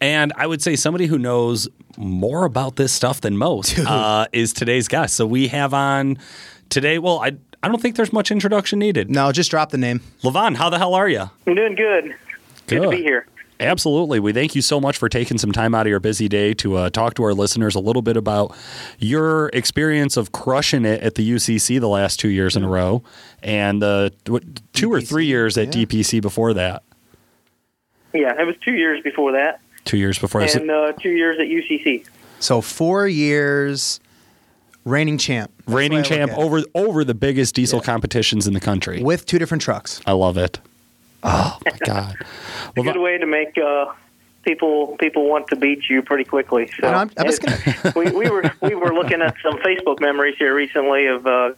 [0.00, 4.52] And I would say somebody who knows more about this stuff than most uh, is
[4.52, 5.16] today's guest.
[5.16, 6.18] So we have on
[6.68, 7.00] today.
[7.00, 9.10] Well, I I don't think there's much introduction needed.
[9.10, 10.00] No, just drop the name.
[10.22, 11.28] Levon, how the hell are you?
[11.44, 12.14] I'm doing good.
[12.68, 13.26] Good, to be here.
[13.60, 14.18] Absolutely.
[14.20, 16.76] We thank you so much for taking some time out of your busy day to
[16.76, 18.54] uh, talk to our listeners a little bit about
[18.98, 23.02] your experience of crushing it at the UCC the last two years in a row
[23.42, 25.84] and uh, what, two or three years at yeah.
[25.84, 26.82] DPC before that.
[28.12, 30.54] Yeah, it was two years before that, Two years before that.
[30.54, 32.06] and uh, two years at UCC.
[32.40, 34.00] So four years,
[34.84, 38.54] reigning champ, That's Reigning way I look champ over over the biggest diesel competitions in
[38.54, 39.02] the country.
[39.02, 40.00] with two different trucks.
[40.06, 40.60] I love it.
[41.24, 42.16] Oh my god!
[42.76, 43.86] Well, a Good way to make uh,
[44.42, 46.70] people people want to beat you pretty quickly.
[46.80, 50.36] So I'm- I'm just it- we, we were we were looking at some Facebook memories
[50.38, 51.52] here recently of uh,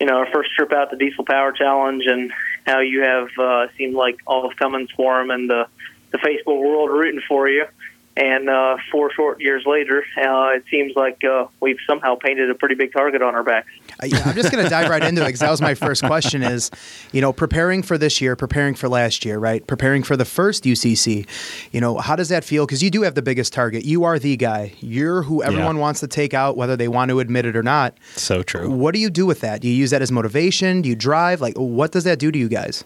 [0.00, 2.32] you know our first trip out the Diesel Power Challenge and
[2.66, 5.66] how you have uh, seemed like all of Cummins Forum and the
[6.12, 7.66] the Facebook world rooting for you.
[8.16, 12.54] And uh, four short years later, uh, it seems like uh, we've somehow painted a
[12.54, 13.66] pretty big target on our backs.
[14.00, 16.04] Uh, yeah, I'm just going to dive right into it because that was my first
[16.04, 16.44] question.
[16.44, 16.70] Is
[17.10, 19.66] you know preparing for this year, preparing for last year, right?
[19.66, 21.26] Preparing for the first UCC.
[21.72, 22.66] You know how does that feel?
[22.66, 23.84] Because you do have the biggest target.
[23.84, 24.74] You are the guy.
[24.78, 25.82] You're who everyone Yeah.
[25.82, 27.98] wants to take out, whether they want to admit it or not.
[28.14, 28.70] so true.
[28.70, 29.60] What do you do with that?
[29.60, 30.82] Do you use that as motivation?
[30.82, 31.40] Do you drive?
[31.40, 32.84] Like, what does that do to you guys?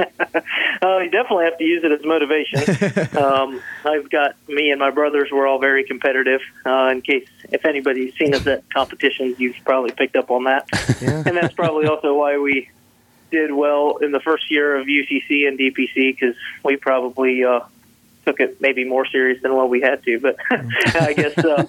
[0.00, 3.18] Uh, you definitely have to use it as motivation.
[3.22, 5.28] um, I've got me and my brothers.
[5.32, 6.40] We're all very competitive.
[6.64, 10.68] Uh, in case if anybody's seen us at competitions, you've probably picked up on that.
[11.00, 11.22] Yeah.
[11.24, 12.68] and that's probably also why we
[13.30, 17.60] did well in the first year of UCC and DPC because we probably uh,
[18.26, 20.20] took it maybe more serious than what we had to.
[20.20, 21.64] But I guess uh,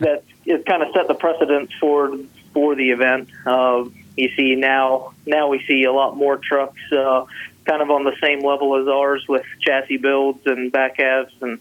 [0.00, 2.18] that it kind of set the precedent for
[2.52, 3.28] for the event.
[3.46, 3.84] Uh,
[4.16, 6.80] you see now now we see a lot more trucks.
[6.90, 7.24] Uh,
[7.64, 11.60] kind of on the same level as ours with chassis builds and back halves and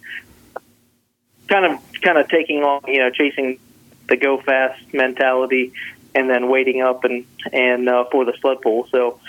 [1.48, 3.60] kind of kind of taking on you know chasing
[4.08, 5.74] the go fast mentality
[6.14, 8.88] and then waiting up and and uh, for the sled pull.
[8.88, 9.20] So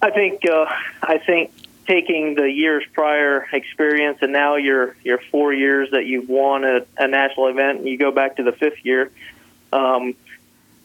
[0.00, 0.66] I think uh,
[1.02, 1.52] I think
[1.86, 6.86] taking the years prior experience and now your your four years that you've won a,
[6.96, 9.10] a national event and you go back to the fifth year,
[9.72, 10.14] um,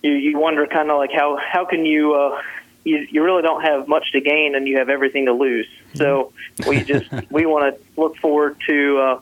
[0.02, 2.14] you you wonder kind of like how how can you.
[2.14, 2.42] Uh,
[2.84, 5.68] you, you really don't have much to gain and you have everything to lose.
[5.96, 6.34] So
[6.68, 9.20] we just we want to look forward to uh,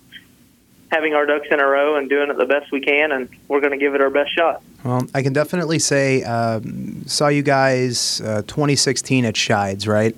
[0.91, 3.61] having our ducks in a row and doing it the best we can, and we're
[3.61, 4.61] going to give it our best shot.
[4.83, 10.15] Well, I can definitely say um, saw you guys uh, 2016 at Scheid's, right?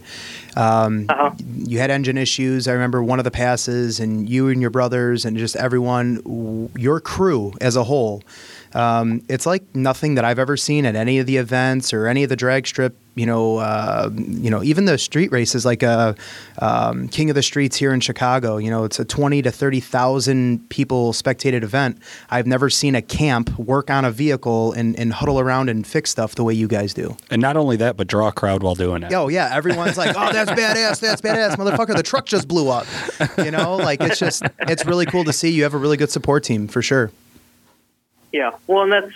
[0.56, 1.32] Um, Uh-huh.
[1.58, 2.68] You had engine issues.
[2.68, 7.00] I remember one of the passes, and you and your brothers, and just everyone, your
[7.00, 8.24] crew as a whole.
[8.74, 12.24] Um, it's like nothing that I've ever seen at any of the events or any
[12.24, 12.98] of the drag strip.
[13.16, 16.16] You know, uh, you know, even the street races, like uh,
[16.58, 18.58] um, King of the Streets here in Chicago.
[18.58, 22.00] You know, it's a twenty to thirty thousand people spectated event.
[22.32, 26.10] I've never seen a camp work on a vehicle and, and huddle around and fix
[26.10, 27.16] stuff the way you guys do.
[27.30, 29.14] And not only that, but draw a crowd while doing it.
[29.14, 31.00] Oh yeah, everyone's like, "Oh, that's badass!
[31.00, 31.96] That's badass, motherfucker!
[31.96, 32.88] The truck just blew up."
[33.38, 35.52] You know, like it's just it's really cool to see.
[35.52, 37.12] You have a really good support team for sure.
[38.34, 39.14] Yeah, well, and that's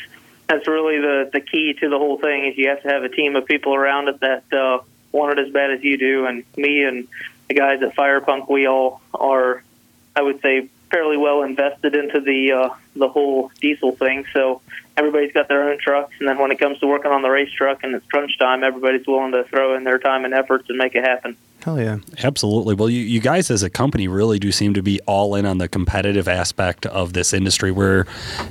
[0.48, 2.46] that's really the the key to the whole thing.
[2.46, 4.80] Is you have to have a team of people around it that uh,
[5.12, 6.26] want it as bad as you do.
[6.28, 7.08] And me and
[7.48, 9.64] the guys at Firepunk, we all are,
[10.16, 14.26] I would say, fairly well invested into the uh, the whole diesel thing.
[14.34, 14.62] So
[14.98, 17.52] everybody's got their own trucks, and then when it comes to working on the race
[17.52, 20.78] truck and it's crunch time, everybody's willing to throw in their time and efforts and
[20.78, 21.38] make it happen.
[21.64, 21.98] Hell yeah.
[22.24, 22.76] Absolutely.
[22.76, 25.58] Well, you, you guys as a company really do seem to be all in on
[25.58, 28.06] the competitive aspect of this industry, where,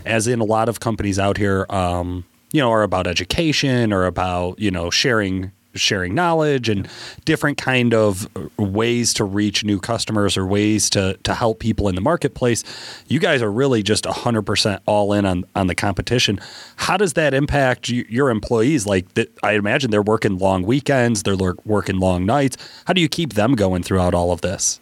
[0.04, 4.06] as in a lot of companies out here, um, you know, are about education or
[4.06, 6.88] about, you know, sharing sharing knowledge and
[7.24, 11.94] different kind of ways to reach new customers or ways to to help people in
[11.94, 12.64] the marketplace.
[13.08, 16.40] You guys are really just 100% all in on on the competition.
[16.76, 19.06] How does that impact your employees like
[19.42, 22.56] I imagine they're working long weekends, they're working long nights.
[22.86, 24.80] How do you keep them going throughout all of this?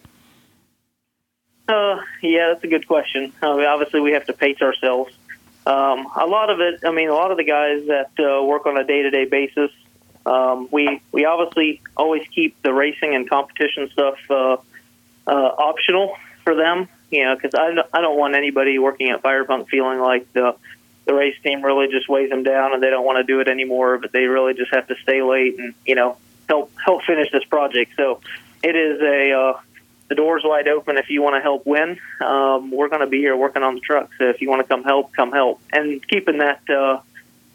[1.67, 3.33] Uh, yeah, that's a good question.
[3.43, 5.15] Obviously, we have to pace ourselves.
[5.67, 8.67] Um, a lot of it, I mean, a lot of the guys that uh, work
[8.67, 9.71] on a day to day basis
[10.27, 14.57] um, we we obviously always keep the racing and competition stuff uh,
[15.27, 19.69] uh, optional for them, you know, because I, I don't want anybody working at Firepunk
[19.69, 20.57] feeling like the
[21.07, 23.49] the race team really just weighs them down and they don't want to do it
[23.49, 26.17] anymore, but they really just have to stay late and you know
[26.49, 27.93] help help finish this project.
[27.97, 28.21] So
[28.63, 29.61] it is a uh,
[30.09, 31.99] the door's wide open if you want to help win.
[32.21, 34.69] Um, we're going to be here working on the truck, so if you want to
[34.69, 37.01] come help, come help, and keeping that uh,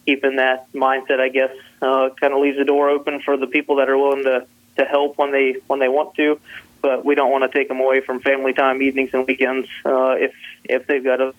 [0.09, 1.51] keeping that mindset, I guess,
[1.83, 4.85] uh, kind of leaves the door open for the people that are willing to to
[4.85, 6.39] help when they when they want to.
[6.81, 10.15] But we don't want to take them away from family time, evenings and weekends uh,
[10.17, 11.35] if if they've got a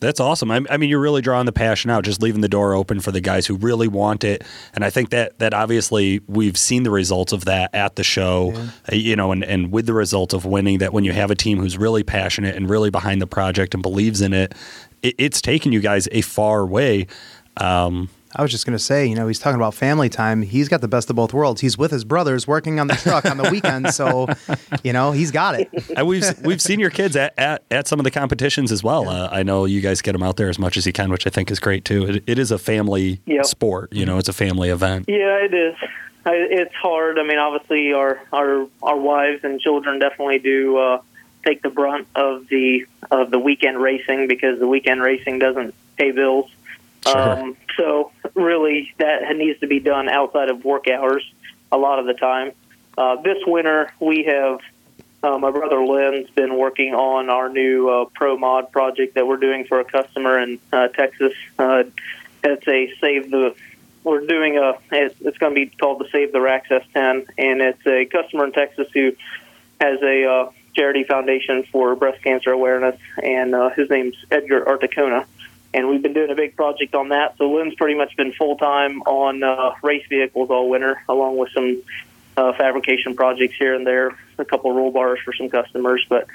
[0.00, 0.50] that's awesome.
[0.52, 3.10] I, I, mean, you're really drawing the passion out, just leaving the door open for
[3.10, 4.44] the guys who really want it.
[4.72, 8.52] And I think that that obviously we've seen the results of that at the show,
[8.52, 8.70] yeah.
[8.92, 11.34] uh, you know, and, and with the result of winning, that when you have a
[11.34, 14.54] team who's really passionate and really behind the project and believes in it,
[15.02, 17.06] it it's taken you guys a far way.
[17.56, 20.42] Um, I was just going to say, you know, he's talking about family time.
[20.42, 21.62] He's got the best of both worlds.
[21.62, 24.28] He's with his brothers working on the truck on the weekends, so
[24.84, 25.70] you know he's got it.
[25.96, 29.04] And we've we've seen your kids at, at, at some of the competitions as well.
[29.04, 29.10] Yeah.
[29.10, 31.26] Uh, I know you guys get them out there as much as you can, which
[31.26, 32.06] I think is great too.
[32.06, 33.46] it, it is a family yep.
[33.46, 33.92] sport.
[33.92, 35.06] You know, it's a family event.
[35.08, 35.74] Yeah, it is.
[36.26, 37.18] It's hard.
[37.18, 41.00] I mean, obviously, our our our wives and children definitely do uh,
[41.48, 46.10] take the brunt of the of the weekend racing because the weekend racing doesn't pay
[46.10, 46.50] bills.
[47.06, 47.16] Sure.
[47.16, 51.24] Um, so really, that needs to be done outside of work hours
[51.72, 52.52] a lot of the time.
[52.96, 54.60] Uh, this winter, we have
[55.22, 59.36] uh, my brother Lynn's been working on our new uh, pro mod project that we're
[59.36, 61.32] doing for a customer in uh, Texas.
[61.58, 61.84] Uh,
[62.44, 63.54] it's a save the.
[64.04, 64.78] We're doing a.
[64.92, 68.52] It's going to be called the Save the Racks S10, and it's a customer in
[68.52, 69.12] Texas who
[69.80, 75.26] has a uh, charity foundation for breast cancer awareness, and uh, his name's Edgar Articona
[75.74, 77.36] and we've been doing a big project on that.
[77.36, 81.50] So Lynn's pretty much been full time on uh, race vehicles all winter, along with
[81.52, 81.82] some
[82.36, 86.04] uh, fabrication projects here and there, a couple roll bars for some customers.
[86.08, 86.26] But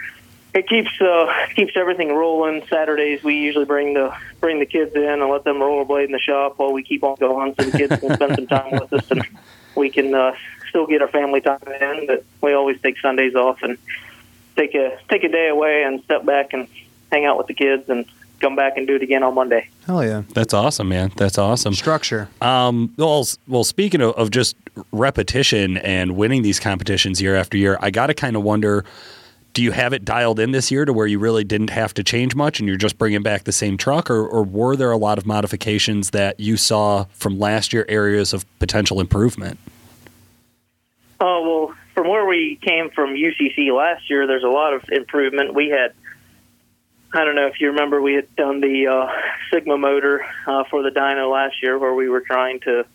[0.54, 2.64] it keeps uh, keeps everything rolling.
[2.68, 6.20] Saturdays we usually bring the bring the kids in and let them rollerblade in the
[6.20, 9.10] shop while we keep on going, so the kids can spend some time with us
[9.10, 9.26] and
[9.76, 10.34] we can uh,
[10.70, 12.06] still get our family time in.
[12.06, 13.80] But we always take Sundays off and
[14.56, 16.68] take a take a day away and step back and
[17.12, 18.06] hang out with the kids and
[18.40, 19.70] come back and do it again on Monday.
[19.86, 21.12] Hell yeah, that's awesome, man.
[21.16, 21.74] That's awesome.
[21.74, 22.30] Structure.
[22.42, 24.56] Um, well, well, speaking of, of just
[24.92, 28.84] repetition and winning these competitions year after year, I got to kind of wonder.
[29.54, 32.04] Do you have it dialed in this year to where you really didn't have to
[32.04, 34.98] change much and you're just bringing back the same truck, or, or were there a
[34.98, 39.60] lot of modifications that you saw from last year areas of potential improvement?
[41.20, 45.54] Oh well, from where we came from UCC last year, there's a lot of improvement.
[45.54, 45.94] We had
[47.16, 49.08] I don't know if you remember, we had done the uh,
[49.52, 52.86] Sigma motor uh, for the dyno last year, where we were trying to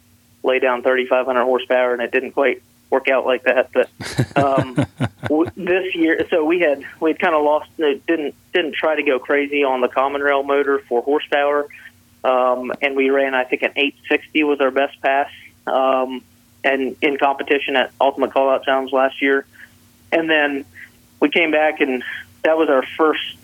[0.42, 3.70] lay down 3,500 horsepower, and it didn't quite work out like that.
[3.72, 3.88] But
[4.36, 4.74] um,
[5.22, 7.70] w- this year, so we had we had kind of lost.
[7.76, 11.68] Didn't didn't try to go crazy on the common rail motor for horsepower,
[12.24, 15.30] um, and we ran I think an 860 was our best pass,
[15.68, 16.24] um,
[16.64, 19.46] and in competition at Ultimate Callout Challenge last year,
[20.12, 20.64] and then
[21.20, 22.02] we came back and
[22.42, 23.36] that was our first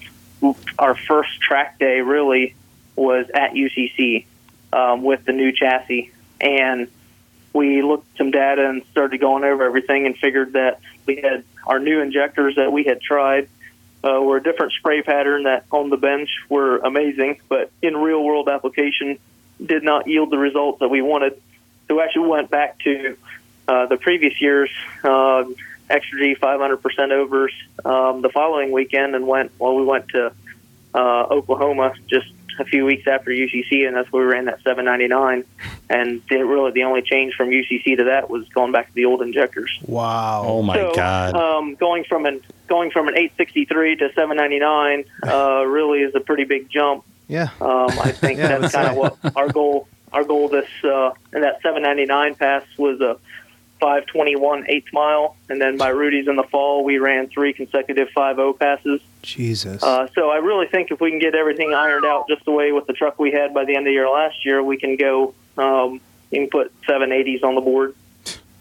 [0.78, 2.54] our first track day really
[2.96, 4.26] was at UCC
[4.72, 6.88] um, with the new chassis, and
[7.52, 11.44] we looked at some data and started going over everything and figured that we had
[11.66, 13.48] our new injectors that we had tried
[14.04, 18.22] uh, were a different spray pattern that on the bench were amazing, but in real
[18.22, 19.18] world application
[19.64, 21.40] did not yield the results that we wanted.
[21.88, 23.16] So we actually went back to
[23.68, 24.70] uh, the previous year's
[25.02, 25.44] uh,
[25.90, 27.52] Exergy 500% overs
[27.84, 30.32] um, the following weekend and went, well, we went to
[30.94, 35.44] uh, Oklahoma just a few weeks after UCC, and that's where we ran that 799.
[35.90, 39.22] And really the only change from UCC to that was going back to the old
[39.22, 39.70] injectors.
[39.86, 40.44] Wow.
[40.46, 41.34] Oh my so, God.
[41.34, 46.44] Um, going from an going from an 863 to 799 uh, really is a pretty
[46.44, 47.04] big jump.
[47.28, 47.50] Yeah.
[47.60, 49.88] Um, I think Yeah, that's kind of what our goal.
[50.14, 53.18] Our goal this uh, in that 799 pass was a
[53.80, 58.52] 521 eighth mile, and then by Rudy's in the fall, we ran three consecutive 50
[58.58, 59.00] passes.
[59.22, 59.82] Jesus.
[59.82, 62.70] Uh, so I really think if we can get everything ironed out just the way
[62.70, 64.96] with the truck we had by the end of the year last year, we can
[64.96, 65.34] go.
[65.58, 66.00] Um,
[66.30, 67.94] you can put 780s on the board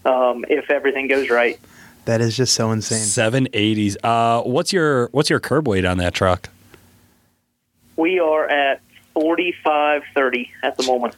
[0.05, 1.59] um, if everything goes right.
[2.05, 2.99] that is just so insane.
[2.99, 3.95] Seven eighties.
[4.03, 6.49] Uh, what's your what's your curb weight on that truck?
[7.95, 8.81] We are at
[9.15, 11.15] 45.30 at the moment.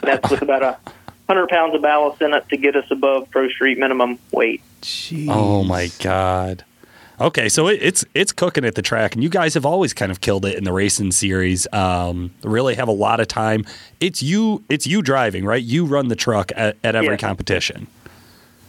[0.00, 0.78] That's with about a
[1.26, 4.62] 100 pounds of ballast in it to get us above Pro Street minimum weight.
[4.82, 5.28] Jeez.
[5.30, 6.64] Oh my god.
[7.20, 10.10] Okay, so it, it's it's cooking at the track, and you guys have always kind
[10.10, 11.66] of killed it in the racing series.
[11.70, 13.66] Um, really have a lot of time.
[14.00, 14.64] It's you.
[14.70, 15.62] It's you driving, right?
[15.62, 17.16] You run the truck at, at every Yeah.
[17.18, 17.88] competition.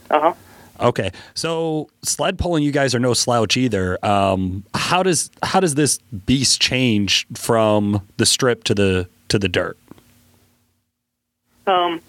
[0.09, 0.33] Uh huh.
[0.81, 4.03] Okay, so sled pulling, you guys are no slouch either.
[4.03, 9.47] Um, how does how does this beast change from the strip to the to the
[9.47, 9.77] dirt?
[11.67, 12.01] Um,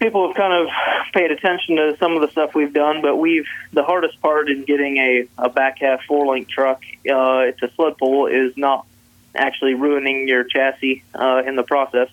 [0.00, 0.68] people have kind of
[1.14, 4.64] paid attention to some of the stuff we've done, but we've the hardest part in
[4.64, 6.82] getting a, a back half four link truck.
[7.08, 8.86] Uh, it's a sled pull is not
[9.36, 12.08] actually ruining your chassis uh, in the process.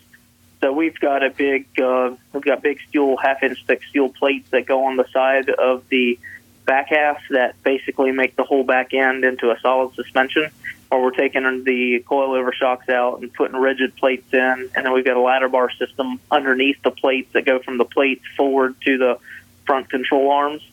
[0.61, 4.49] So we've got a big uh, we've got big steel half inch thick steel plates
[4.51, 6.19] that go on the side of the
[6.65, 10.51] back half that basically make the whole back end into a solid suspension.
[10.91, 15.05] Or we're taking the coilover shocks out and putting rigid plates in, and then we've
[15.05, 18.97] got a ladder bar system underneath the plates that go from the plates forward to
[18.97, 19.19] the
[19.67, 20.67] front control arms,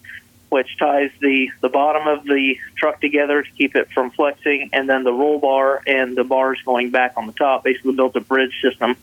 [0.48, 4.88] which ties the the bottom of the truck together to keep it from flexing, and
[4.88, 8.20] then the roll bar and the bars going back on the top basically built a
[8.20, 8.96] bridge system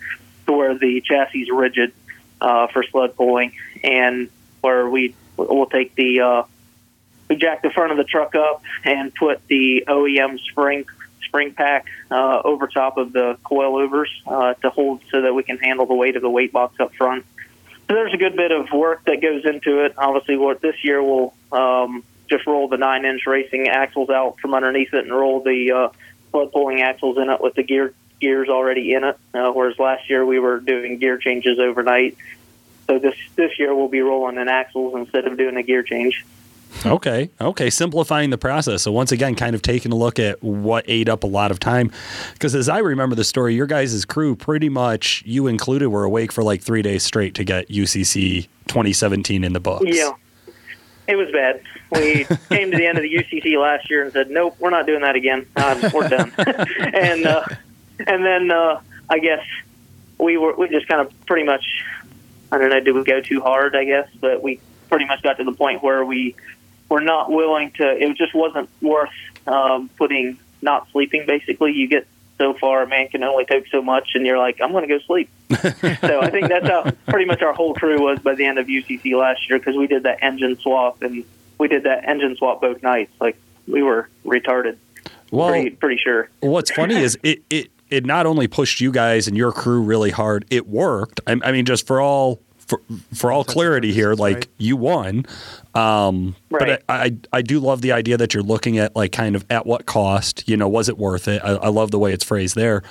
[0.45, 1.93] to where the chassis is rigid
[2.41, 3.53] uh, for sled pulling,
[3.83, 4.29] and
[4.61, 6.43] where we we'll take the uh,
[7.29, 10.85] we jack the front of the truck up and put the OEM spring
[11.25, 15.57] spring pack uh, over top of the coilovers uh, to hold so that we can
[15.57, 17.25] handle the weight of the weight box up front.
[17.87, 19.95] So there's a good bit of work that goes into it.
[19.97, 24.53] Obviously, what this year we'll um, just roll the nine inch racing axles out from
[24.53, 25.89] underneath it and roll the uh,
[26.31, 29.17] flood pulling axles in it with the gear gears already in it.
[29.33, 32.17] Uh, whereas last year we were doing gear changes overnight.
[32.87, 36.25] So this this year we'll be rolling in axles instead of doing a gear change.
[36.85, 38.81] Okay, okay, simplifying the process.
[38.81, 41.59] So once again, kind of taking a look at what ate up a lot of
[41.59, 41.91] time,
[42.33, 46.31] because as I remember the story, your guys' crew pretty much you included were awake
[46.31, 49.85] for like three days straight to get UCC 2017 in the books.
[49.87, 50.11] Yeah.
[51.07, 51.61] It was bad.
[51.91, 54.85] We came to the end of the UCC last year and said, "Nope, we're not
[54.85, 55.45] doing that again.
[55.55, 57.43] Um, we're done." and uh,
[57.99, 59.45] and then uh, I guess
[60.17, 61.65] we were we just kind of pretty much
[62.51, 63.75] I don't know, did we go too hard?
[63.75, 66.35] I guess, but we pretty much got to the point where we
[66.89, 67.97] were not willing to.
[67.97, 69.09] It just wasn't worth
[69.47, 71.25] um, putting not sleeping.
[71.25, 74.59] Basically, you get so far, a man can only take so much, and you're like,
[74.61, 75.29] I'm going to go sleep.
[75.49, 78.67] so I think that's how pretty much our whole crew was by the end of
[78.67, 81.23] UCC last year because we did that engine swap and
[81.57, 83.13] we did that engine swap both nights.
[83.19, 84.77] Like we were retarded.
[85.31, 86.29] Well, pretty, pretty sure.
[86.41, 90.11] what's funny is it, it it not only pushed you guys and your crew really
[90.11, 91.21] hard, it worked.
[91.27, 92.81] I, I mean, just for all for,
[93.13, 94.47] for all clarity here, like right.
[94.57, 95.25] you won.
[95.75, 96.59] Um, Right.
[96.59, 99.43] But I, I I do love the idea that you're looking at like kind of
[99.49, 100.47] at what cost.
[100.47, 101.41] You know, was it worth it?
[101.43, 102.83] I, I love the way it's phrased there.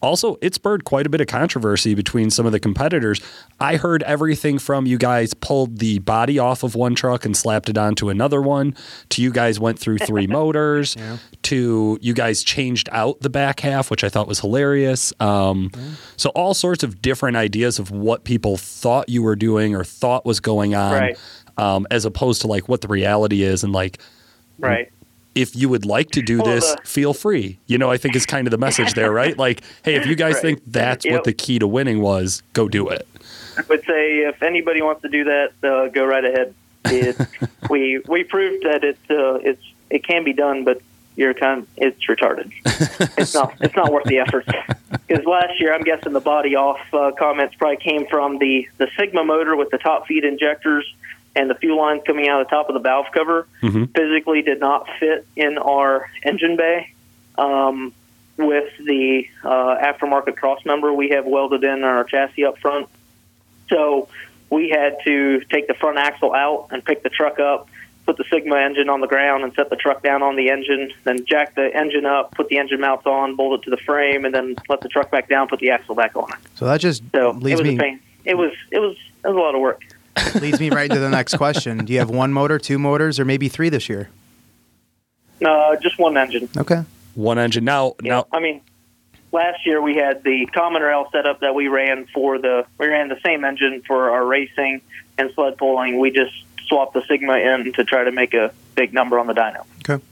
[0.00, 3.20] Also, it spurred quite a bit of controversy between some of the competitors.
[3.58, 7.68] I heard everything from you guys pulled the body off of one truck and slapped
[7.68, 8.76] it onto another one,
[9.08, 10.96] to you guys went through three motors,
[11.42, 15.12] to you guys changed out the back half, which I thought was hilarious.
[15.20, 15.70] Um,
[16.16, 20.24] So, all sorts of different ideas of what people thought you were doing or thought
[20.24, 21.18] was going on, Right.
[21.56, 23.64] um, as opposed to like what the reality is.
[23.64, 23.98] And like,
[24.60, 24.90] Right.
[25.40, 27.58] If you would like to do Well, this, the- feel free.
[27.66, 29.36] You know, I think is kind of the message there, right?
[29.46, 30.42] Like, hey, if you guys Right.
[30.42, 33.06] think that's what the key to winning was, go do it.
[33.56, 36.54] I would say if anybody wants to do that, uh, go right ahead.
[36.86, 37.16] It,
[37.70, 40.80] we we proved that it uh, it's it can be done, but
[41.16, 42.50] you're kind it's retarded.
[43.18, 44.46] It's not it's not worth the effort.
[45.06, 48.88] Because last year, I'm guessing the body off uh, comments probably came from the the
[48.98, 50.84] Sigma motor with the top feed injectors
[51.36, 53.46] and the fuel lines coming out of the top of the valve cover.
[53.62, 53.94] Mhm.
[53.94, 56.90] Physically, did not fit in our engine bay.
[57.36, 57.92] Um,
[58.36, 62.88] with the uh, aftermarket cross member we have welded in our chassis up front.
[63.68, 64.08] So
[64.50, 67.68] we had to take the front axle out and pick the truck up,
[68.06, 70.90] put the Sigma engine on the ground and set the truck down on the engine,
[71.04, 74.24] then jack the engine up, put the engine mounts on, bolt it to the frame,
[74.24, 76.30] and then let the truck back down, put the axle back on.
[76.54, 78.00] So that just So leads it was me a pain.
[78.24, 79.82] It was it was it was a lot of work.
[80.40, 81.84] Leads me right to the next question.
[81.84, 84.08] Do you have one motor, two motors, or maybe three this year?
[85.44, 86.48] Uh, just one engine.
[86.56, 86.82] Okay.
[87.14, 87.64] One engine.
[87.64, 88.10] Now, Yeah.
[88.14, 88.60] now, I mean,
[89.32, 93.08] last year we had the common rail setup that we ran for the we ran
[93.08, 94.80] the same engine for our racing
[95.16, 95.98] and sled pulling.
[95.98, 96.32] We just
[96.66, 99.64] swapped the Sigma in to try to make a big number on the dyno.
[99.88, 100.02] Okay.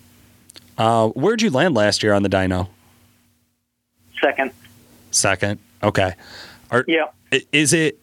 [0.78, 2.68] uh, where'd you land last year on the dyno?
[4.20, 4.52] Second,
[5.10, 5.58] Second.
[5.82, 6.14] Okay.
[6.70, 7.04] Are, yeah,
[7.52, 7.98] is it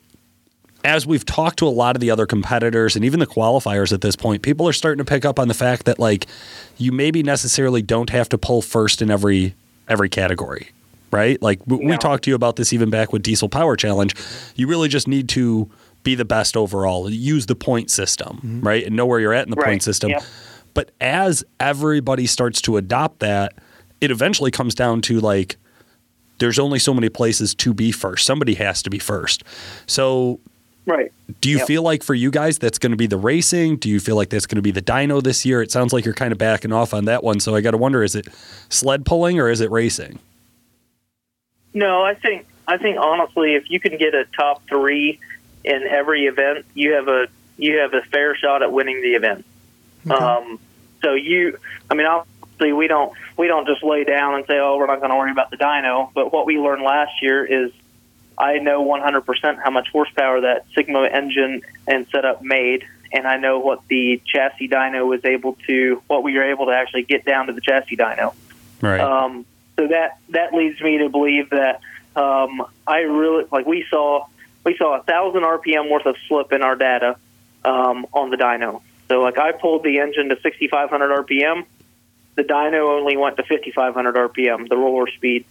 [0.84, 4.02] as we've talked to a lot of the other competitors and even the qualifiers at
[4.02, 6.28] this point people are starting to pick up on the fact that like
[6.78, 9.56] you maybe necessarily don't have to pull first in every
[9.88, 10.70] every category
[11.12, 11.98] right like we No.
[11.98, 14.14] talked to you about this even back with diesel power challenge
[14.56, 15.70] you really just need to
[16.04, 18.62] be the best overall use the point system mm-hmm.
[18.62, 19.68] right and know where you're at in the Right.
[19.68, 20.24] point system Yep.
[20.74, 23.54] but as everybody starts to adopt that
[24.02, 25.56] it eventually comes down to like
[26.40, 28.26] there's only so many places to be first.
[28.26, 29.44] Somebody has to be first.
[29.86, 30.40] So,
[30.86, 31.12] right.
[31.42, 31.68] do you Yep.
[31.68, 33.78] feel like for you guys that's going to be the racing?
[33.78, 35.62] Do you feel like that's going to be the dyno this year?
[35.62, 37.40] It sounds like you're kind of backing off on that one.
[37.40, 38.28] So, I got to wonder is it
[38.70, 40.20] sled pulling or is it racing?
[41.74, 45.20] No, I think I think honestly, if you can get a top three
[45.64, 47.28] in every event, you have a
[47.58, 49.46] you have a fair shot at winning the event.
[50.10, 50.60] Um,
[51.02, 51.58] so you,
[51.90, 55.00] I mean, obviously we don't we don't just lay down and say, oh, we're not
[55.00, 56.10] going to worry about the dyno.
[56.14, 57.72] But what we learned last year is,
[58.38, 63.60] I know 100% how much horsepower that Sigma engine and setup made, and I know
[63.60, 67.48] what the chassis dyno was able to, what we were able to actually get down
[67.48, 68.34] to the chassis dyno.
[68.82, 69.00] Right.
[69.00, 69.46] Um,
[69.78, 71.82] so that that leads me to believe that
[72.16, 74.28] um, I really like we saw
[74.64, 77.18] we saw a thousand RPM worth of slip in our data
[77.66, 78.82] um, on the dyno.
[79.08, 81.66] So like I pulled the engine to 6,500 RPM,
[82.36, 85.46] the dyno only went to 5,500 RPM, the roller speed.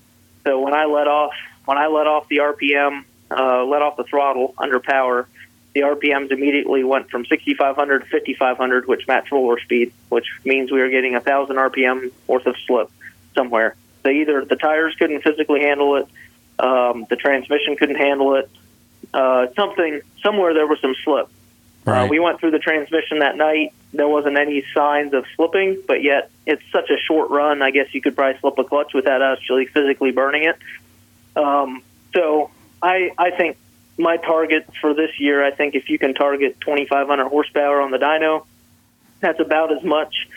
[0.44, 4.04] So when I let off when I let off the RPM, uh, let off the
[4.04, 5.28] throttle under power,
[5.74, 10.80] the RPMs immediately went from 6,500 to 5,500, which matched roller speed, which means we
[10.80, 12.90] were getting a thousand RPM worth of slip
[13.34, 13.74] somewhere.
[14.02, 16.08] So either the tires couldn't physically handle it,
[16.58, 18.50] um, the transmission couldn't handle it,
[19.14, 21.28] uh, something somewhere there was some slip.
[21.86, 23.72] Uh, we went through the transmission that night.
[23.92, 27.60] There wasn't any signs of slipping, but yet it's such a short run.
[27.60, 30.56] I guess you could probably slip a clutch without actually physically burning it.
[31.36, 31.82] Um,
[32.14, 32.50] so
[32.82, 33.56] I I think
[33.98, 37.98] my target for this year, I think if you can target 2,500 horsepower on the
[37.98, 38.46] dyno,
[39.20, 40.28] that's about as much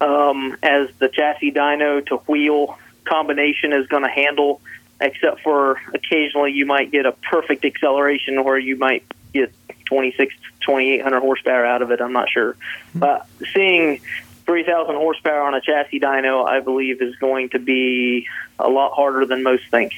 [0.00, 4.60] um, as the chassis dyno to wheel combination is going to handle,
[5.00, 9.52] except for occasionally you might get a perfect acceleration where you might get
[9.86, 12.00] 26, 2,800 horsepower out of it.
[12.00, 12.56] I'm not sure.
[12.94, 14.00] But seeing
[14.46, 18.26] 3,000 horsepower on a chassis dyno, I believe, is going to be
[18.58, 19.92] a lot harder than most think.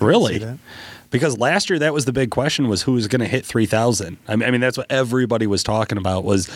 [0.00, 0.58] Really?
[1.10, 4.16] Because last year that was the big question was who was going to hit 3000.
[4.26, 6.50] I mean, I mean that's what everybody was talking about was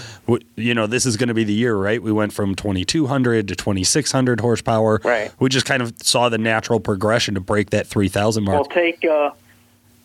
[0.56, 2.02] you know, this is going to be the year, right?
[2.02, 5.00] We went from 2200 to 2600 horsepower.
[5.04, 5.32] Right.
[5.38, 8.54] We just kind of saw the natural progression to break that 3000 mark.
[8.54, 9.30] Well, take uh,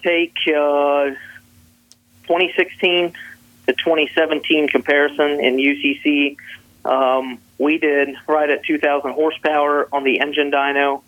[0.04, 1.16] take uh,
[2.28, 3.14] 2016
[3.68, 6.38] to 2017 comparison in UCC.
[6.86, 11.02] Um, we did right at 2,000 horsepower on the engine dyno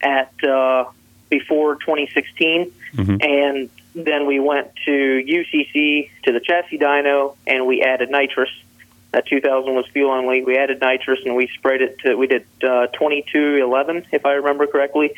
[0.00, 0.84] at uh,
[1.32, 2.70] before 2016,
[3.22, 8.50] and then we went to UCC to the chassis dyno, and we added nitrous.
[9.12, 10.44] That 2000 was fuel only.
[10.44, 12.14] We added nitrous, and we sprayed it to.
[12.16, 15.14] We did uh, 2211, if I remember correctly,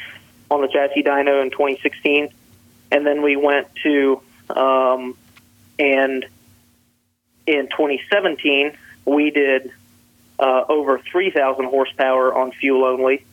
[0.51, 2.33] on the chassis dyno in 2016,
[2.93, 5.17] and then we went to um,
[5.79, 6.25] and
[7.47, 9.73] in 2017 we did
[10.39, 13.25] uh, over 3,000 horsepower on fuel only,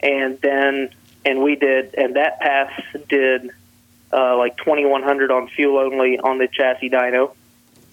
[0.00, 0.90] and then
[1.24, 2.72] and we did and that pass
[3.08, 3.50] did
[4.12, 7.34] uh, like 2,100 on fuel only on the chassis dyno,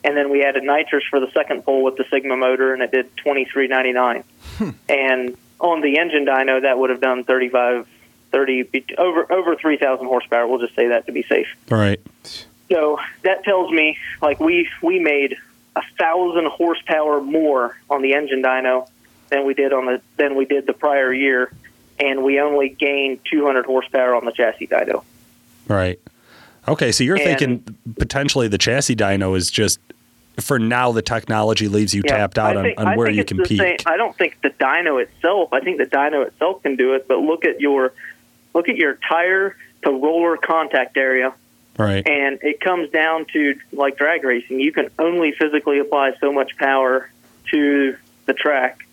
[0.03, 2.91] and then we added nitrous for the second pull with the Sigma motor, and it
[2.91, 4.23] did 2399.
[4.89, 7.87] And on the engine dyno, that would have done 35,
[8.31, 10.47] 30 over over 3,000 horsepower.
[10.47, 11.47] We'll just say that to be safe.
[11.69, 11.99] right.
[12.69, 15.35] So that tells me like we we made
[15.75, 18.87] a thousand horsepower more on the engine dyno
[19.29, 21.51] than we did on the than we did the prior year,
[22.01, 25.03] and we only gained 200 horsepower on the chassis dyno.
[25.67, 25.99] Right.
[26.67, 29.79] Okay, so you're And- thinking potentially the chassis dyno is just
[30.39, 33.59] for now the technology leaves you tapped out think, on, on where you compete.
[33.59, 35.51] same- I don't think the dyno itself.
[35.53, 37.93] I think the dyno itself can do it, but look at your
[38.53, 41.33] look at your tire to roller contact area,
[41.77, 42.05] Right.
[42.07, 44.59] and it comes down to like drag racing.
[44.59, 47.09] You can only physically apply so much power
[47.51, 47.95] to
[48.25, 48.85] the track.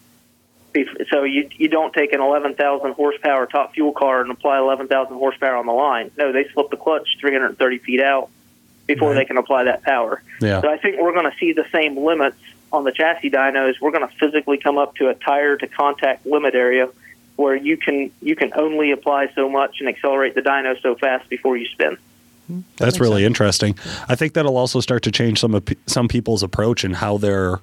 [0.85, 5.15] Bef- So you you don't take an 11,000 horsepower top fuel car and apply 11,000
[5.17, 6.11] horsepower on the line.
[6.17, 8.29] No, they slip the clutch 330 feet out
[8.87, 10.23] before they can apply that power.
[10.41, 10.61] Yeah.
[10.63, 12.39] So I think we're going to see the same limits
[12.73, 13.75] on the chassis dynos.
[13.81, 16.89] We're going to physically come up to a tire to contact limit area
[17.37, 21.29] where you can you can only apply so much and accelerate the dyno so fast
[21.29, 21.97] before you spin.
[22.79, 23.79] That's really interesting.
[24.09, 27.61] I think that'll also start to change some of some people's approach and how they're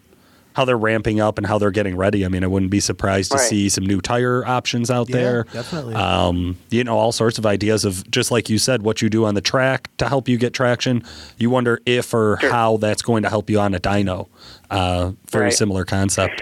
[0.55, 2.25] how they're ramping up and how they're getting ready.
[2.25, 3.43] I mean, I wouldn't be surprised to Right.
[3.47, 5.43] see some new tire options out Yeah, there.
[5.51, 5.95] definitely.
[5.95, 9.25] Um, you know, all sorts of ideas of just like you said, what you do
[9.25, 11.03] on the track to help you get traction.
[11.37, 12.49] You wonder if or Sure.
[12.51, 14.27] how that's going to help you on a dyno.
[14.71, 15.53] Uh, very Right.
[15.53, 16.41] similar concept.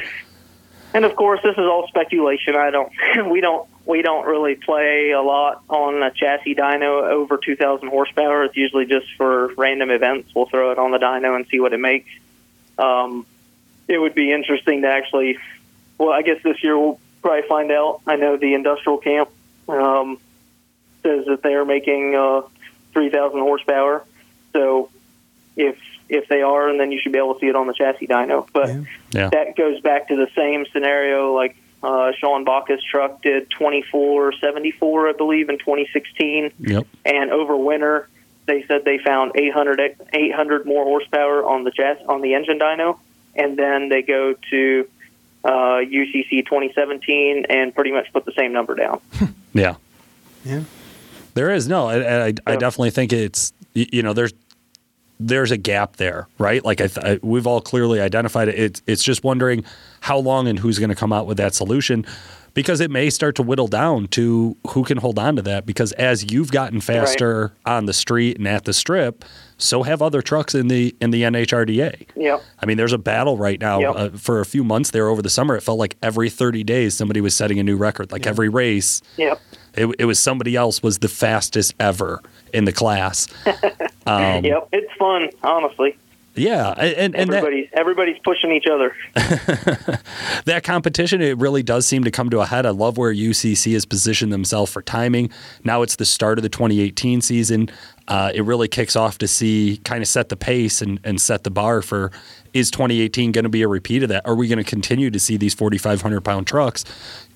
[0.93, 2.55] And of course, this is all speculation.
[2.55, 2.91] I don't
[3.31, 8.43] we don't we don't really play a lot on a chassis dyno over 2,000 horsepower.
[8.43, 10.29] It's usually just for random events.
[10.35, 12.09] We'll throw it on the dyno and see what it makes.
[12.77, 13.25] Um,
[13.87, 15.37] it would be interesting to actually.
[15.97, 18.01] Well, I guess this year we'll probably find out.
[18.07, 19.29] I know the industrial camp
[19.69, 20.17] um,
[21.03, 22.41] says that they are making uh,
[22.93, 24.03] 3,000 horsepower.
[24.53, 24.89] So
[25.55, 25.77] if
[26.09, 28.07] if they are, and then you should be able to see it on the chassis
[28.07, 28.47] dyno.
[28.51, 28.83] But Yeah.
[29.11, 29.29] Yeah.
[29.29, 35.11] that goes back to the same scenario like uh, Sean Baca's truck did 2474, I
[35.13, 36.51] believe, in 2016.
[36.59, 36.87] Yep.
[37.05, 38.07] And over winter,
[38.45, 42.99] they said they found 800, 800 more horsepower on the chassis, on the engine dyno.
[43.35, 44.87] And then they go to
[45.43, 45.49] uh,
[45.81, 48.99] UCC 2017 and pretty much put the same number down.
[49.55, 49.75] Yeah.
[50.43, 50.63] Yeah.
[51.35, 54.33] There is no, I, I, I definitely think it's you know there's
[55.19, 56.65] there's a gap there, right?
[56.65, 58.55] Like I, th- I we've all clearly identified it.
[58.57, 59.63] It's it's just wondering
[60.01, 62.03] how long and who's going to come out with that solution,
[62.55, 65.67] because it may start to whittle down to who can hold on to that.
[65.67, 69.23] Because as you've gotten faster on the street and at the strip,
[69.63, 72.07] so have other trucks in the in the NHRDA.
[72.15, 72.43] Yep.
[72.59, 73.79] I mean, there's a battle right now.
[73.79, 73.95] Yep.
[73.95, 76.95] Uh, for a few months there over the summer, it felt like every 30 days
[76.95, 78.11] somebody was setting a new record.
[78.11, 79.41] Like every race, Yep.
[79.75, 82.21] it, it was somebody else was the fastest ever
[82.53, 83.27] in the class.
[84.05, 84.67] Um, yep.
[84.73, 85.95] It's fun, honestly.
[86.35, 88.95] Yeah, and and that, Everybody's everybody's pushing each other.
[90.45, 92.65] that competition it really does seem to come to a head.
[92.65, 95.29] I love where UCC has positioned themselves for timing.
[95.63, 97.69] Now it's the start of the 2018 season.
[98.07, 101.43] Uh, it really kicks off to see kind of set the pace and, and set
[101.43, 102.11] the bar for
[102.53, 104.25] is 2018 going to be a repeat of that?
[104.27, 106.85] Are we going to continue to see these 4,500 pound trucks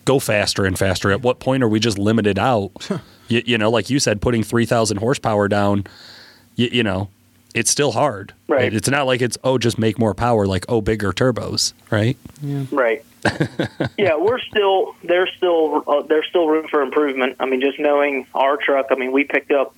[0.05, 1.11] go faster and faster?
[1.11, 2.71] At what point are we just limited out?
[3.27, 5.85] you, you know, like you said, putting 3,000 horsepower down,
[6.55, 7.09] you, you know,
[7.55, 8.33] it's still hard.
[8.47, 8.73] Right.
[8.73, 12.17] It's not like it's, oh, just make more power, like, oh, bigger turbos, right?
[12.41, 12.65] Yeah.
[12.71, 13.03] Right.
[13.97, 17.35] yeah, we're still there's still uh, there's still room for improvement.
[17.39, 18.87] I mean, just knowing our truck.
[18.91, 19.75] I mean, we picked up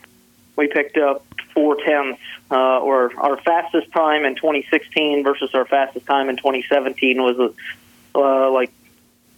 [0.60, 6.05] we picked up four tenths, uh, or our fastest time in 2016 versus our fastest
[6.05, 7.53] time in 2017 was
[8.14, 8.72] uh, like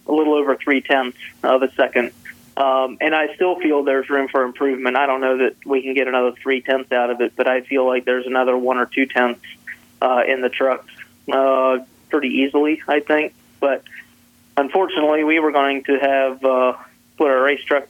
[0.06, 2.12] a little over three tenths of a second.
[2.56, 4.96] Um, and I still feel there's room for improvement.
[4.96, 7.62] I don't know that we can get another three tenths out of it, but I
[7.62, 9.40] feel like there's another one or two tenths
[10.02, 10.92] uh, in the trucks
[11.32, 11.78] uh,
[12.10, 13.32] pretty easily, I think.
[13.60, 13.84] But
[14.56, 16.76] unfortunately, we were going to have uh,
[17.16, 17.86] put our race truck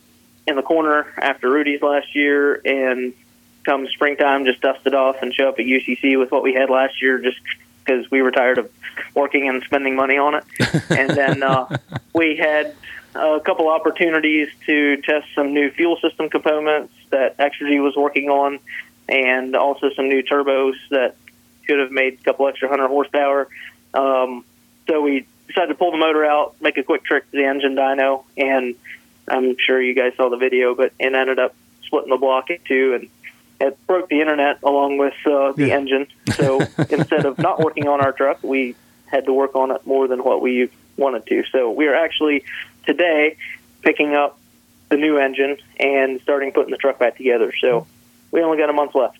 [0.46, 3.14] in the corner after Rudy's last year, and
[3.64, 6.70] come springtime, just dust it off and show up at UCC with what we had
[6.70, 7.38] last year, just
[7.84, 8.70] because we were tired of
[9.14, 10.44] working and spending money on it.
[10.90, 11.76] and then uh,
[12.14, 12.74] we had
[13.14, 18.58] a couple opportunities to test some new fuel system components that Exergy was working on,
[19.08, 21.16] and also some new turbos that
[21.66, 23.48] could have made a couple extra hundred horsepower.
[23.94, 24.44] Um,
[24.88, 27.76] so we decided to pull the motor out, make a quick trick to the engine
[27.76, 28.74] dyno, and
[29.28, 31.54] I'm sure you guys saw the video, but it ended up
[31.84, 33.08] splitting the block in two and
[33.62, 35.76] it broke the internet along with uh, the Yeah.
[35.78, 36.06] engine.
[36.36, 36.60] So
[36.90, 38.74] instead of not working on our truck, we
[39.06, 41.44] had to work on it more than what we wanted to.
[41.52, 42.44] So we are actually
[42.86, 43.36] today
[43.82, 44.38] picking up
[44.88, 47.52] the new engine and starting putting the truck back together.
[47.60, 47.86] So
[48.30, 49.18] we only got a month left.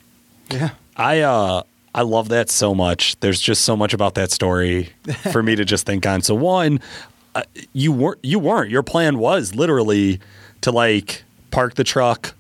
[0.51, 0.71] Yeah.
[0.97, 1.63] I uh
[1.95, 3.19] I love that so much.
[3.21, 4.91] There's just so much about that story
[5.31, 6.23] for me to just think on.
[6.23, 6.81] So one,
[7.35, 7.43] uh,
[7.75, 8.71] you weren't you weren't.
[8.71, 10.21] Your plan was literally
[10.63, 12.35] to like park the truck,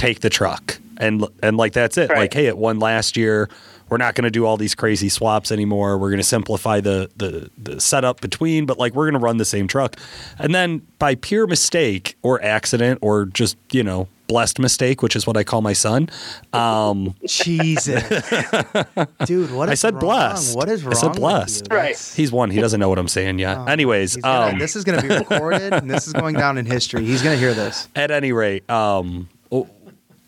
[0.00, 2.10] take the truck, and and like that's it.
[2.10, 2.20] Right.
[2.20, 3.48] Like hey, it won last year.
[3.90, 5.98] We're not going to do all these crazy swaps anymore.
[5.98, 9.38] We're going to simplify the, the the setup between, but like we're going to run
[9.38, 9.96] the same truck.
[10.38, 15.26] And then by pure mistake or accident or just you know blessed mistake, which is
[15.26, 16.08] what I call my son.
[16.52, 18.00] Um, Jesus.
[19.24, 20.00] Dude, what is I said wrong?
[20.02, 20.56] blessed.
[20.56, 20.92] What is wrong?
[20.92, 21.00] I wrong?
[21.00, 21.66] said with blessed.
[21.68, 21.76] you?
[21.76, 22.12] Right.
[22.16, 22.50] He's one.
[22.52, 23.68] He doesn't know what I'm saying yet.
[23.68, 26.58] Anyways, he's gonna- um, this is going to be recorded and this is going down
[26.58, 27.04] in history.
[27.04, 27.88] He's going to hear this.
[27.96, 29.28] at any rate, um,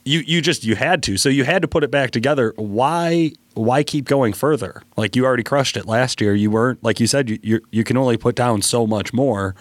[0.05, 1.17] you you just you had to.
[1.17, 2.53] So you had to put it back together.
[2.57, 4.83] Why why keep going further?
[4.97, 6.35] Like you already crushed it last year.
[6.35, 9.55] You weren't like you said you you, you can only put down so much more.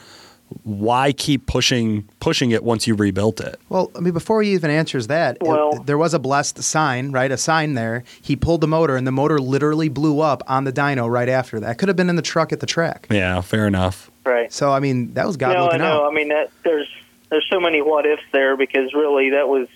[0.64, 3.58] Why keep pushing pushing it once you rebuilt it?
[3.70, 7.12] Well, I mean, before he even answers that, it- Well- there was a blessed sign,
[7.14, 7.32] right?
[7.32, 8.04] A sign there.
[8.22, 11.62] He pulled the motor, and the motor literally blew up on the dyno right after
[11.62, 11.78] that.
[11.78, 13.08] Could have been in the truck at the track.
[13.10, 14.12] Yeah, fair enough.
[14.26, 14.52] Right.
[14.52, 16.04] So, I mean, that was God no, I know.
[16.04, 16.12] out.
[16.12, 16.90] I mean, that there's
[17.30, 19.70] there's so many what ifs there because really that was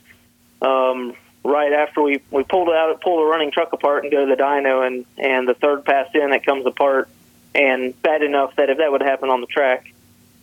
[0.66, 1.14] um,
[1.44, 4.42] right after we we pulled out pulled the running truck apart and go to the
[4.42, 7.10] dyno and and the third pass in it comes apart
[7.56, 9.92] and bad enough that if that would happen on the track,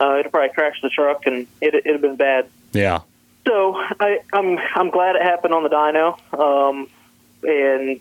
[0.00, 2.48] uh, it'd probably crash the truck and it it'd have been bad.
[2.72, 3.00] Yeah.
[3.46, 6.88] So I, I'm I'm glad it happened on the dyno, um,
[7.42, 8.00] and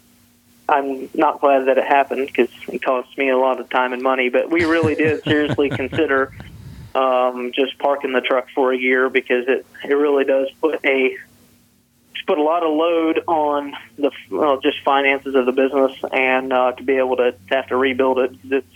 [0.69, 4.01] I'm not glad that it happened because it cost me a lot of time and
[4.01, 4.29] money.
[4.29, 6.31] But we really did seriously consider
[6.95, 11.17] um, just parking the truck for a year because it it really does put a
[12.13, 16.51] just put a lot of load on the well, just finances of the business, and
[16.51, 18.67] uh, to be able to have to rebuild it, it's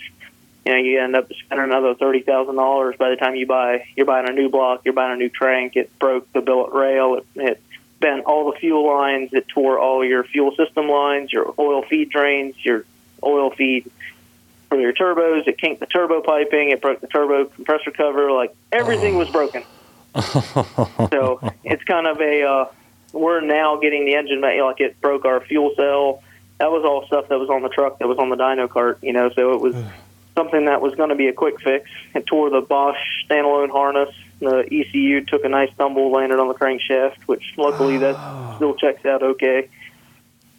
[0.65, 3.87] you know you end up spending another thirty thousand dollars by the time you buy
[3.95, 5.75] you're buying a new block, you're buying a new crank.
[5.75, 7.15] It broke the billet rail.
[7.15, 7.61] It, it
[7.99, 9.33] bent all the fuel lines.
[9.33, 12.85] It tore all your fuel system lines, your oil feed drains, your
[13.23, 13.91] oil feed
[14.69, 15.47] for your turbos.
[15.47, 16.69] It kinked the turbo piping.
[16.69, 18.31] It broke the turbo compressor cover.
[18.31, 19.63] Like everything was broken.
[20.15, 22.65] so it's kind of a uh,
[23.15, 24.59] we're now getting the engine back.
[24.61, 26.21] Like it broke our fuel cell.
[26.59, 28.99] That was all stuff that was on the truck that was on the dyno cart.
[29.01, 29.75] You know, so it was
[30.35, 31.89] something that was going to be a quick fix.
[32.13, 32.97] It tore the Bosch
[33.29, 34.13] standalone harness.
[34.39, 39.05] The ECU took a nice tumble, landed on the crankshaft, which luckily that still checks
[39.05, 39.69] out okay.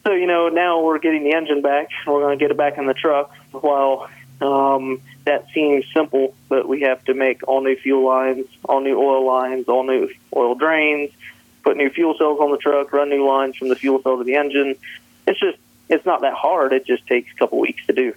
[0.03, 1.89] So you know now we're getting the engine back.
[2.05, 3.31] We're going to get it back in the truck.
[3.51, 4.09] While
[4.41, 8.99] um, that seems simple, but we have to make all new fuel lines, all new
[8.99, 11.11] oil lines, all new oil drains,
[11.67, 14.23] put new fuel cells on the truck, run new lines from the fuel cell to
[14.23, 14.75] the engine.
[15.27, 15.57] It's just
[15.89, 16.71] it's not that hard.
[16.71, 18.13] It just takes a couple weeks to do.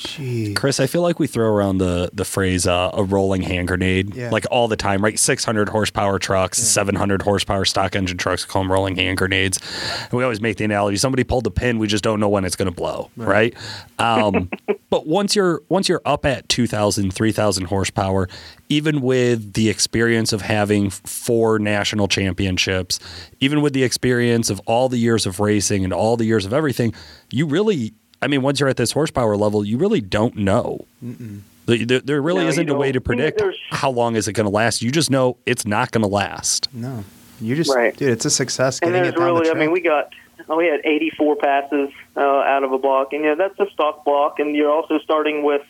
[0.00, 0.54] Jeez.
[0.56, 4.14] Chris, I feel like we throw around the the phrase uh, a rolling hand grenade
[4.14, 4.30] Yeah.
[4.30, 5.18] like all the time, right?
[5.18, 9.58] 600 horsepower trucks, 700 horsepower stock engine trucks call them rolling hand grenades.
[10.04, 12.44] And we always make the analogy: somebody pulled the pin, we just don't know when
[12.44, 13.54] it's going to blow, right?
[13.98, 14.50] Um,
[14.90, 18.28] but once you're once you're up at 2,000, 3,000 horsepower,
[18.68, 22.98] even with the experience of having four national championships,
[23.40, 26.52] even with the experience of all the years of racing and all the years of
[26.52, 26.94] everything,
[27.30, 30.84] you really, I mean, once you're at this horsepower level, you really don't know.
[31.02, 34.32] There, there- there really No, isn't a way to predict There's- how long is it
[34.32, 34.82] going to last.
[34.82, 36.68] You just know it's not going to last.
[36.74, 37.04] No.
[37.40, 37.96] You just, Right.
[37.96, 40.12] dude, it's a success And there's it down really, the I mean, we got
[40.48, 44.04] we had 84 passes uh, out of a block, and you know that's a stock
[44.04, 45.62] block, and you're also starting with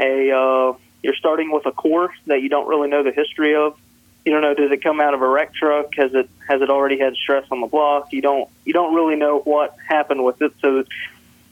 [0.00, 0.72] a uh,
[1.02, 3.76] you're starting with a core that you don't really know the history of.
[4.24, 5.94] You don't know does it come out of a wreck truck?
[5.96, 8.12] Has it has it already had stress on the block?
[8.12, 10.52] You don't you don't really know what happened with it.
[10.60, 10.84] So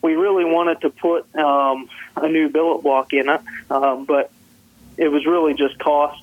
[0.04, 3.40] we really wanted to put um, a new billet block in it,
[3.70, 4.30] um, but
[4.98, 6.22] it was really just cost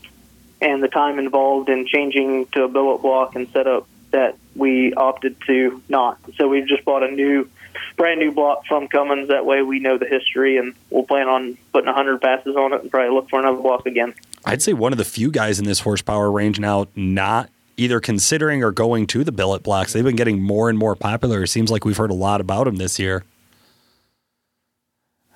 [0.62, 5.36] and the time involved in changing to a billet block and setup that we opted
[5.48, 6.20] to not.
[6.38, 7.50] So we've just bought a new,
[7.98, 9.30] brand new block from Cummins.
[9.30, 12.84] That way we know the history and we'll plan on putting 100 passes on it
[12.84, 14.14] and probably look for another block again.
[14.46, 18.64] I'd say one of the few guys in this horsepower range now not either considering
[18.64, 19.94] or going to the billet blocks.
[19.94, 21.42] They've been getting more and more popular.
[21.42, 23.24] It seems like we've heard a lot about them this year.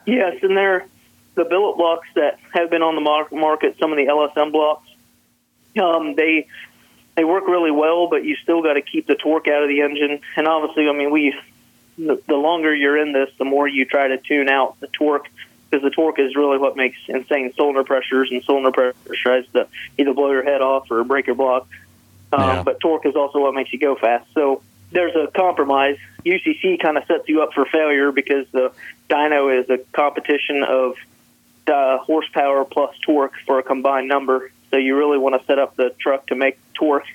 [0.06, 0.88] Yes, and they're
[1.36, 3.78] the billet blocks that have been on the market.
[3.80, 4.88] Some of the LSM blocks,
[5.82, 6.47] um, they
[7.16, 9.82] they work really well, but you still got to keep the torque out of the
[9.82, 10.20] engine.
[10.36, 11.34] And obviously, I mean, we
[11.97, 15.28] the, the longer you're in this, the more you try to tune out the torque
[15.70, 19.68] because the torque is really what makes insane cylinder pressures, and cylinder pressure tries to
[19.97, 21.68] either blow your head off or break your block.
[22.32, 22.64] Um, Yeah.
[22.64, 24.26] But torque is also what makes you go fast.
[24.34, 25.97] So there's a compromise.
[26.26, 28.71] UCC kind of sets you up for failure because the
[29.09, 30.95] dyno is a competition of
[31.67, 34.51] uh, horsepower plus torque for a combined number.
[34.71, 37.05] So you really want to set up the truck to make torque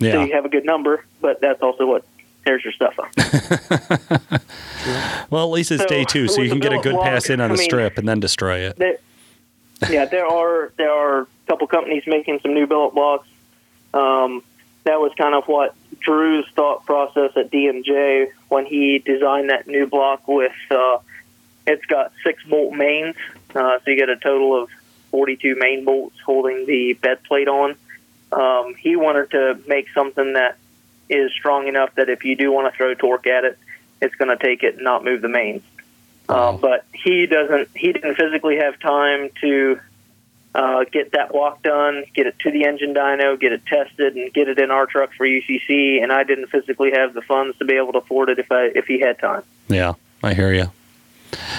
[0.00, 2.04] so you have a good number, but that's also what
[2.44, 4.42] tears your stuff up.
[5.30, 7.30] Well, at least it's So, day two, so you can get a good block, pass
[7.30, 8.76] in on the mean- strip and then destroy it.
[8.76, 8.98] there,
[9.88, 13.26] yeah, there are there are a couple companies making some new billet blocks.
[13.94, 14.42] Um,
[14.84, 15.74] that was kind of what
[16.04, 20.52] Drew's thought process at D&J when he designed that new block with.
[20.70, 20.98] Uh,
[21.66, 23.16] it's got six bolt mains,
[23.54, 24.70] uh, so you get a total of
[25.10, 27.76] 42 main bolts holding the bed plate on.
[28.32, 30.58] Um, he wanted to make something that
[31.08, 33.58] is strong enough that if you do want to throw torque at it,
[34.00, 35.62] it's going to take it and not move the mains.
[36.28, 37.68] Um, but he doesn't.
[37.76, 39.78] He didn't physically have time to
[40.54, 44.32] uh, get that block done, get it to the engine dyno, get it tested, and
[44.32, 46.02] get it in our truck for UCC.
[46.02, 48.66] And I didn't physically have the funds to be able to afford it if I
[48.74, 49.42] if he had time.
[49.68, 50.70] Yeah, I hear you.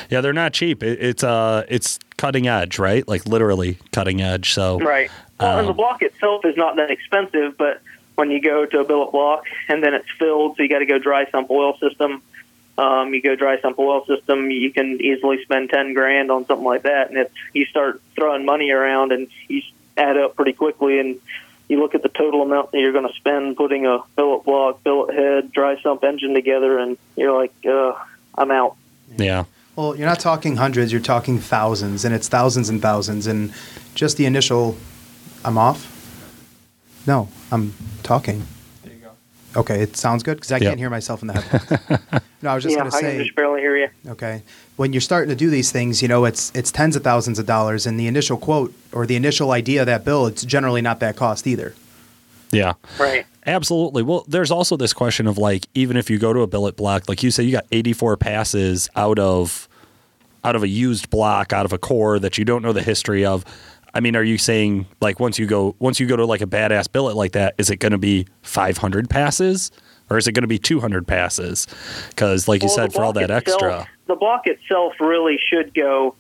[0.10, 0.82] Yeah, they're not cheap.
[0.84, 3.06] It, it's uh, it's cutting edge, right?
[3.08, 4.54] Like literally cutting edge.
[4.54, 5.12] So right.
[5.40, 7.82] Well, and the Um, block itself is not that expensive, but
[8.16, 10.86] when you go to a billet block and then it's filled, so you got to
[10.86, 12.22] go dry sump oil system.
[12.78, 16.66] Um, you go dry sump oil system, you can easily spend ten grand on something
[16.66, 19.62] like that, and if you start throwing money around and you
[19.98, 21.16] add up pretty quickly, and
[21.70, 24.84] you look at the total amount that you're going to spend putting a billet block,
[24.84, 27.94] billet head, dry sump engine together, and you're like, uh,
[28.38, 28.76] I'm out.
[29.18, 29.46] yeah,
[29.78, 33.26] Well, you're not talking hundreds, you're talking thousands, and it's thousands and thousands.
[33.26, 33.54] And
[33.96, 34.78] just the initial,
[35.46, 35.92] I'm off?
[37.08, 37.74] No, I'm
[38.04, 38.46] talking.
[38.84, 39.60] There you go.
[39.62, 40.64] Okay, it sounds good because I Yep.
[40.72, 42.22] can't hear myself in the headphones.
[42.46, 43.90] no, I was just yeah, going to I say, just barely hear you.
[44.08, 44.44] okay,
[44.78, 47.46] when you're starting to do these things, you know, it's it's tens of thousands of
[47.46, 51.00] dollars, and the initial quote or the initial idea of that bill, it's generally not
[51.02, 51.74] that cost either.
[52.52, 52.74] yeah.
[53.00, 53.26] Right.
[53.48, 54.02] Absolutely.
[54.02, 57.08] Well, there's also this question of like, even if you go to a billet block,
[57.08, 59.68] like you say, you got 84 passes out of
[60.44, 63.26] out of a used block, out of a core that you don't know the history
[63.26, 63.44] of.
[63.94, 66.48] I mean, are you saying like once you go once you go to like a
[66.48, 69.72] badass billet like that, is it going to be 500 passes
[70.10, 71.68] or is it going to be 200 passes?
[72.10, 75.74] Because like you Well, said, for all that itself- extra, The block itself really should
[75.74, 76.16] go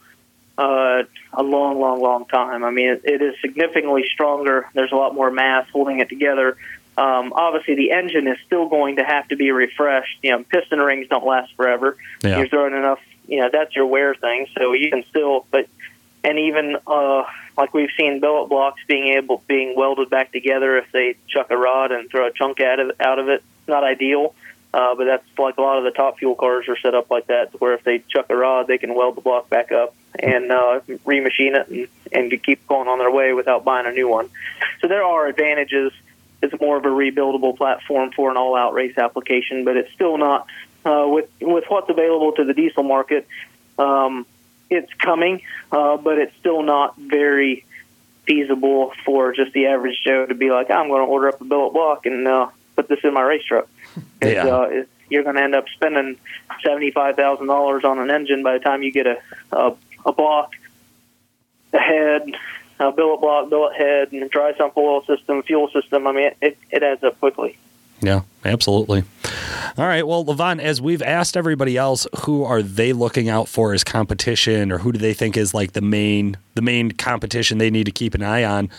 [0.57, 2.63] uh, a long, long, long time.
[2.63, 4.67] I mean, it, it is significantly stronger.
[4.73, 6.57] There's a lot more mass holding it together.
[6.97, 10.17] Um, obviously, the engine is still going to have to be refreshed.
[10.23, 11.97] You know, piston rings don't last forever.
[12.23, 12.37] Yeah.
[12.37, 12.99] You're throwing enough.
[13.27, 14.47] You know, that's your wear thing.
[14.57, 15.67] So you can still, but
[16.23, 17.23] and even uh,
[17.57, 21.57] like we've seen billet blocks being able being welded back together if they chuck a
[21.57, 23.43] rod and throw a chunk out of out of it.
[23.67, 24.35] Not ideal,
[24.73, 27.27] uh, but that's like a lot of the top fuel cars are set up like
[27.27, 30.51] that, where if they chuck a rod, they can weld the block back up and
[30.51, 34.29] uh, remachine it and, and keep going on their way without buying a new one.
[34.81, 35.91] So there are advantages.
[36.41, 40.47] It's more of a rebuildable platform for an all-out race application, but it's still not
[40.85, 43.27] uh, with with what's available to the diesel market.
[43.79, 44.27] Um,
[44.69, 45.41] it's coming,
[45.71, 47.65] uh, but it's still not very
[48.25, 51.45] feasible for just the average Joe to be like, I'm going to order up a
[51.45, 53.67] billet block and uh, put this in my race truck.
[54.21, 54.47] It's, Yeah.
[54.47, 56.17] uh, it, you're going to end up spending
[56.63, 59.17] seventy-five thousand dollars on an engine by the time you get a
[59.51, 59.75] a,
[60.07, 60.53] a block,
[61.73, 62.23] a head,
[62.79, 66.07] a billet block, billet head, and a dry sump oil system, fuel system.
[66.07, 67.55] I mean, it, it, it adds up quickly.
[68.01, 69.03] Yeah, absolutely.
[69.77, 70.05] All right.
[70.05, 74.71] Well, Levon, as we've asked everybody else, who are they looking out for as competition,
[74.71, 77.91] or who do they think is like the main the main competition they need to
[77.91, 78.69] keep an eye on?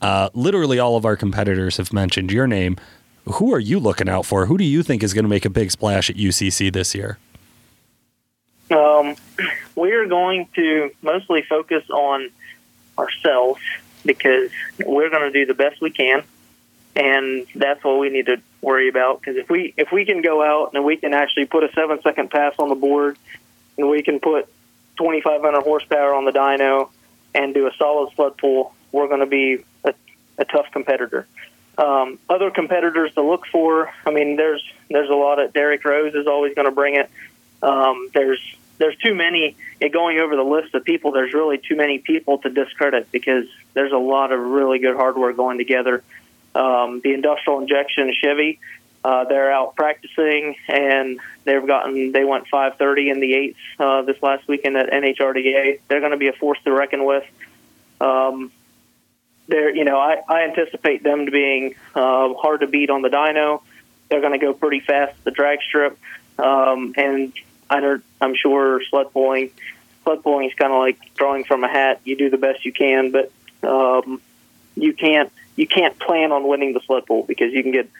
[0.00, 2.76] Uh, literally, all of our competitors have mentioned your name.
[3.24, 4.46] Who are you looking out for?
[4.46, 7.18] Who do you think is going to make a big splash at UCC this year?
[8.70, 9.16] Um,
[9.74, 12.30] we're going to mostly focus on
[12.98, 13.60] ourselves
[14.04, 14.50] because
[14.84, 16.22] we're going to do the best we can,
[16.96, 19.20] and that's what we need to worry about.
[19.20, 22.00] Because if we if we can go out and we can actually put a seven
[22.02, 23.18] second pass on the board,
[23.76, 24.46] and we can put
[24.96, 26.88] 2,500 horsepower on the dyno,
[27.34, 29.94] and do a solid sled pull, we're going to be a,
[30.38, 31.26] a tough competitor.
[31.76, 36.14] Um, other competitors to look for, I mean, there's there's a lot of Derek Rose
[36.14, 37.10] is always going to bring it.
[37.62, 38.40] Um, there's
[38.78, 39.56] there's too many
[39.92, 41.12] going over the list of people.
[41.12, 43.44] There's really too many people to discredit because
[43.74, 46.02] there's a lot of really good hardware going together.
[46.56, 48.58] Um, the industrial injection Chevy,
[49.04, 54.20] uh, they're out practicing and they've gotten they went 530 in the eights uh, this
[54.22, 55.80] last weekend at NHRDA.
[55.86, 57.24] They're going to be a force to reckon with.
[58.00, 58.50] Um,
[59.48, 63.62] they're you know I, I anticipate them being uh, hard to beat on the dyno.
[64.08, 65.98] They're going to go pretty fast the drag strip,
[66.38, 67.32] um, and
[67.68, 69.50] I I'm sure sled pulling
[70.04, 72.00] sled pulling is kind of like drawing from a hat.
[72.04, 73.30] You do the best you can, but
[73.62, 74.20] um,
[74.74, 77.90] you can't you can't plan on winning the sled pull because you can get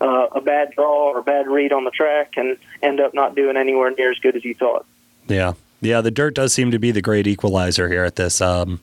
[0.00, 3.34] uh, a bad draw or a bad read on the track and end up not
[3.34, 4.86] doing anywhere near as good as you thought.
[5.28, 6.00] Yeah, yeah.
[6.00, 8.40] The dirt does seem to be the great equalizer here at this.
[8.40, 8.80] Um,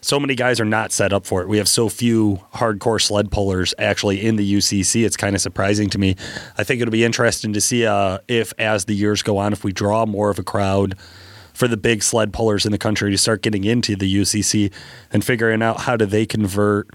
[0.00, 1.48] so many guys are not set up for it.
[1.48, 5.04] We have so few hardcore sled pullers actually in the UCC.
[5.04, 6.16] It's kind of surprising to me.
[6.56, 9.64] I think it'll be interesting to see uh, if, as the years go on, if
[9.64, 10.96] we draw more of a crowd
[11.54, 14.70] for the big sled pullers in the country to start getting into the UCC
[15.12, 16.88] and figuring out how do they convert,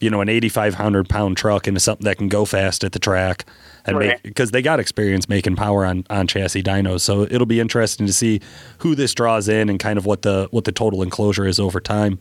[0.00, 3.44] you know, an 8,500 pound truck into something that can go fast at the track
[3.86, 4.08] and Right.
[4.08, 7.00] make because they got experience making power on on chassis dynos.
[7.00, 8.40] So it'll be interesting to see
[8.78, 11.80] who this draws in and kind of what the what the total enclosure is over
[11.80, 12.18] time.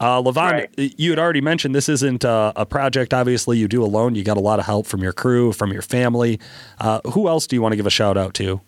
[0.00, 0.70] Uh, Levon, Right.
[0.76, 3.12] you had already mentioned this isn't uh, a project.
[3.14, 4.14] Obviously, you do alone.
[4.14, 6.40] You got a lot of help from your crew, from your family.
[6.80, 8.60] Uh, who else do you want to give a shout out to?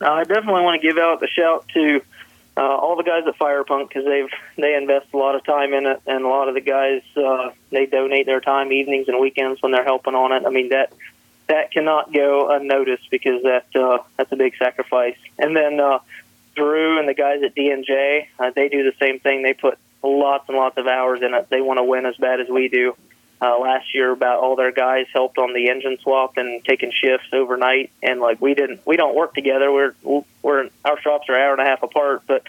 [0.00, 2.00] Uh, I definitely want to give out the shout to
[2.56, 5.86] uh, all the guys at Firepunk because they've they invest a lot of time in
[5.86, 9.60] it, and a lot of the guys uh, they donate their time evenings and weekends
[9.62, 10.44] when they're helping on it.
[10.46, 10.92] I mean that
[11.48, 15.16] that cannot go unnoticed because that uh, that's a big sacrifice.
[15.38, 15.98] And then uh,
[16.54, 19.42] Drew and the guys at D&J, uh, they do the same thing.
[19.42, 21.48] They put lots and lots of hours in it.
[21.50, 22.96] They want to win as bad as we do.
[23.38, 27.28] Uh, last year, about all their guys helped on the engine swap and taking shifts
[27.34, 27.90] overnight.
[28.02, 29.70] And like we didn't, we don't work together.
[29.70, 29.94] We're
[30.42, 32.22] we're our shops are an hour and a half apart.
[32.26, 32.44] But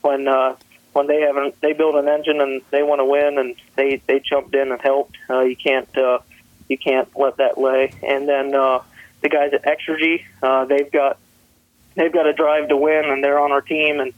[0.00, 0.56] when uh,
[0.92, 4.02] when they have an, they build an engine and they want to win and they
[4.06, 6.20] they jumped in and helped, uh, you can't uh,
[6.68, 7.92] you can't let that lay.
[8.02, 8.80] And then uh,
[9.20, 11.18] the guys at Exergy, uh, they've got
[11.94, 14.00] they've got a drive to win, and they're on our team.
[14.00, 14.12] And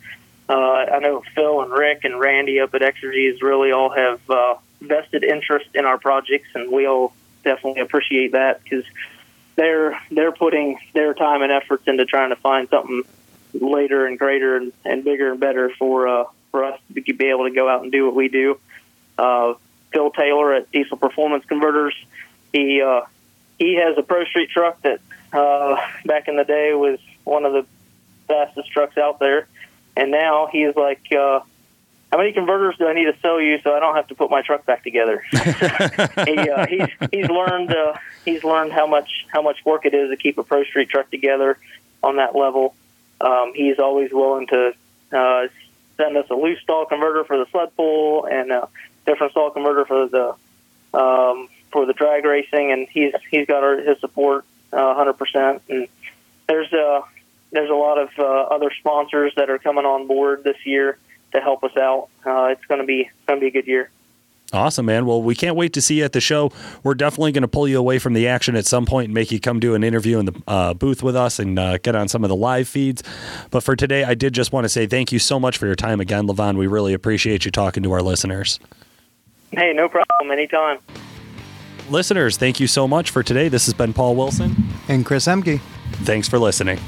[0.49, 0.55] uh,
[0.95, 4.55] I know Phil and Rick and Randy up at Exergy's really all have uh,
[4.87, 7.13] vested interest in our projects, and we'll
[7.43, 8.85] definitely appreciate that because
[9.57, 13.03] they're they're putting their time and efforts into trying to find something
[13.53, 17.49] later and greater and, and bigger and better for uh, for us to be able
[17.49, 18.59] to go out and do what we do.
[19.17, 19.55] Uh,
[19.93, 21.95] Phil Taylor at Diesel Performance Converters,
[22.53, 23.03] he uh,
[23.59, 25.01] he has a Pro Street truck that
[25.33, 27.67] uh, back in the day was one of the
[28.27, 29.47] fastest trucks out there,
[29.97, 31.41] and now he's like, uh,
[32.15, 34.31] "How many converters do I need to sell you so I don't have to put
[34.31, 37.95] my truck back together?" he, uh, he's he's learned uh,
[38.25, 41.11] he's learned how much how much work it is to keep a Pro Street truck
[41.11, 41.59] together
[42.05, 42.77] on that level.
[43.21, 44.75] Um, he's always willing to
[45.11, 45.49] uh,
[45.97, 48.69] send us a loose stall converter for the sled pull and a
[49.07, 50.37] different stall converter for the
[50.97, 55.61] um, for the drag racing, and he's he's got our, his support uh, 100%.
[55.69, 55.89] And
[56.47, 57.03] there's a
[57.51, 60.97] there's a lot of uh, other sponsors that are coming on board this year
[61.35, 62.09] to help us out.
[62.25, 63.91] Uh, it's going to be going to be a good year.
[64.53, 65.05] Awesome, man.
[65.05, 66.53] Well, we can't wait to see you at the show.
[66.85, 69.33] We're definitely going to pull you away from the action at some point and make
[69.33, 72.09] you come do an interview in the uh, booth with us and uh, get on
[72.09, 73.03] some of the live feeds.
[73.51, 75.75] But for today, I did just want to say thank you so much for your
[75.75, 76.57] time again, Levon.
[76.57, 78.61] We really appreciate you talking to our listeners.
[79.51, 80.31] Hey, no problem.
[80.31, 80.79] Anytime.
[81.91, 83.49] Listeners, thank you so much for today.
[83.49, 84.55] This has been Paul Wilson
[84.89, 85.61] and Chris Ehmke.
[86.05, 86.79] Thanks for listening.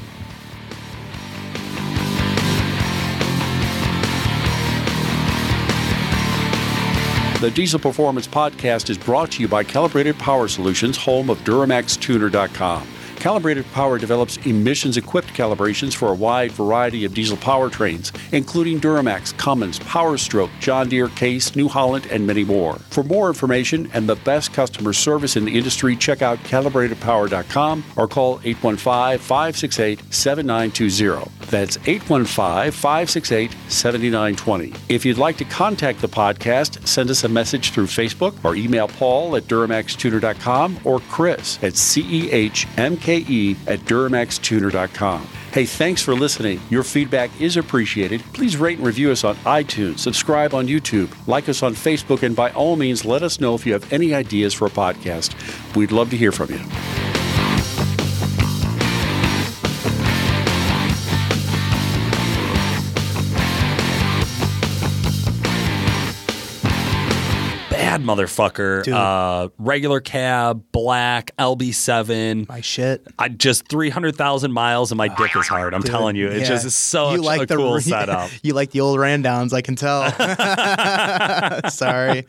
[7.46, 12.95] The Diesel Performance Podcast is brought to you by Calibrated Power Solutions, home of DuramaxTuner.com.
[13.16, 19.36] Calibrated Power develops emissions equipped calibrations for a wide variety of diesel powertrains, including Duramax,
[19.36, 22.74] Cummins, Powerstroke, John Deere, Case, New Holland, and many more.
[22.90, 28.06] For more information and the best customer service in the industry, check out calibratedpower.com or
[28.06, 31.30] call 815 568 7920.
[31.50, 34.72] That's 815 568 7920.
[34.88, 38.88] If you'd like to contact the podcast, send us a message through Facebook or email
[38.88, 43.15] Paul at DuramaxTuner.com or Chris at CEHMK
[43.66, 45.28] At DuramaxTuner.com.
[45.52, 46.60] Hey, thanks for listening.
[46.68, 48.22] Your feedback is appreciated.
[48.34, 52.36] Please rate and review us on iTunes, subscribe on YouTube, like us on Facebook, and
[52.36, 55.34] by all means, let us know if you have any ideas for a podcast.
[55.74, 57.25] We'd love to hear from you.
[68.06, 68.86] Motherfucker.
[68.88, 72.48] Uh, regular cab, black, LB7.
[72.48, 73.06] My shit.
[73.18, 75.74] I just 300,000 miles and my dick is hard.
[75.74, 76.28] I'm Dude, telling you.
[76.28, 76.48] It yeah.
[76.48, 78.30] just is so you like a the cool setup.
[78.42, 80.10] You like the old randowns, I can tell.
[81.70, 82.26] Sorry.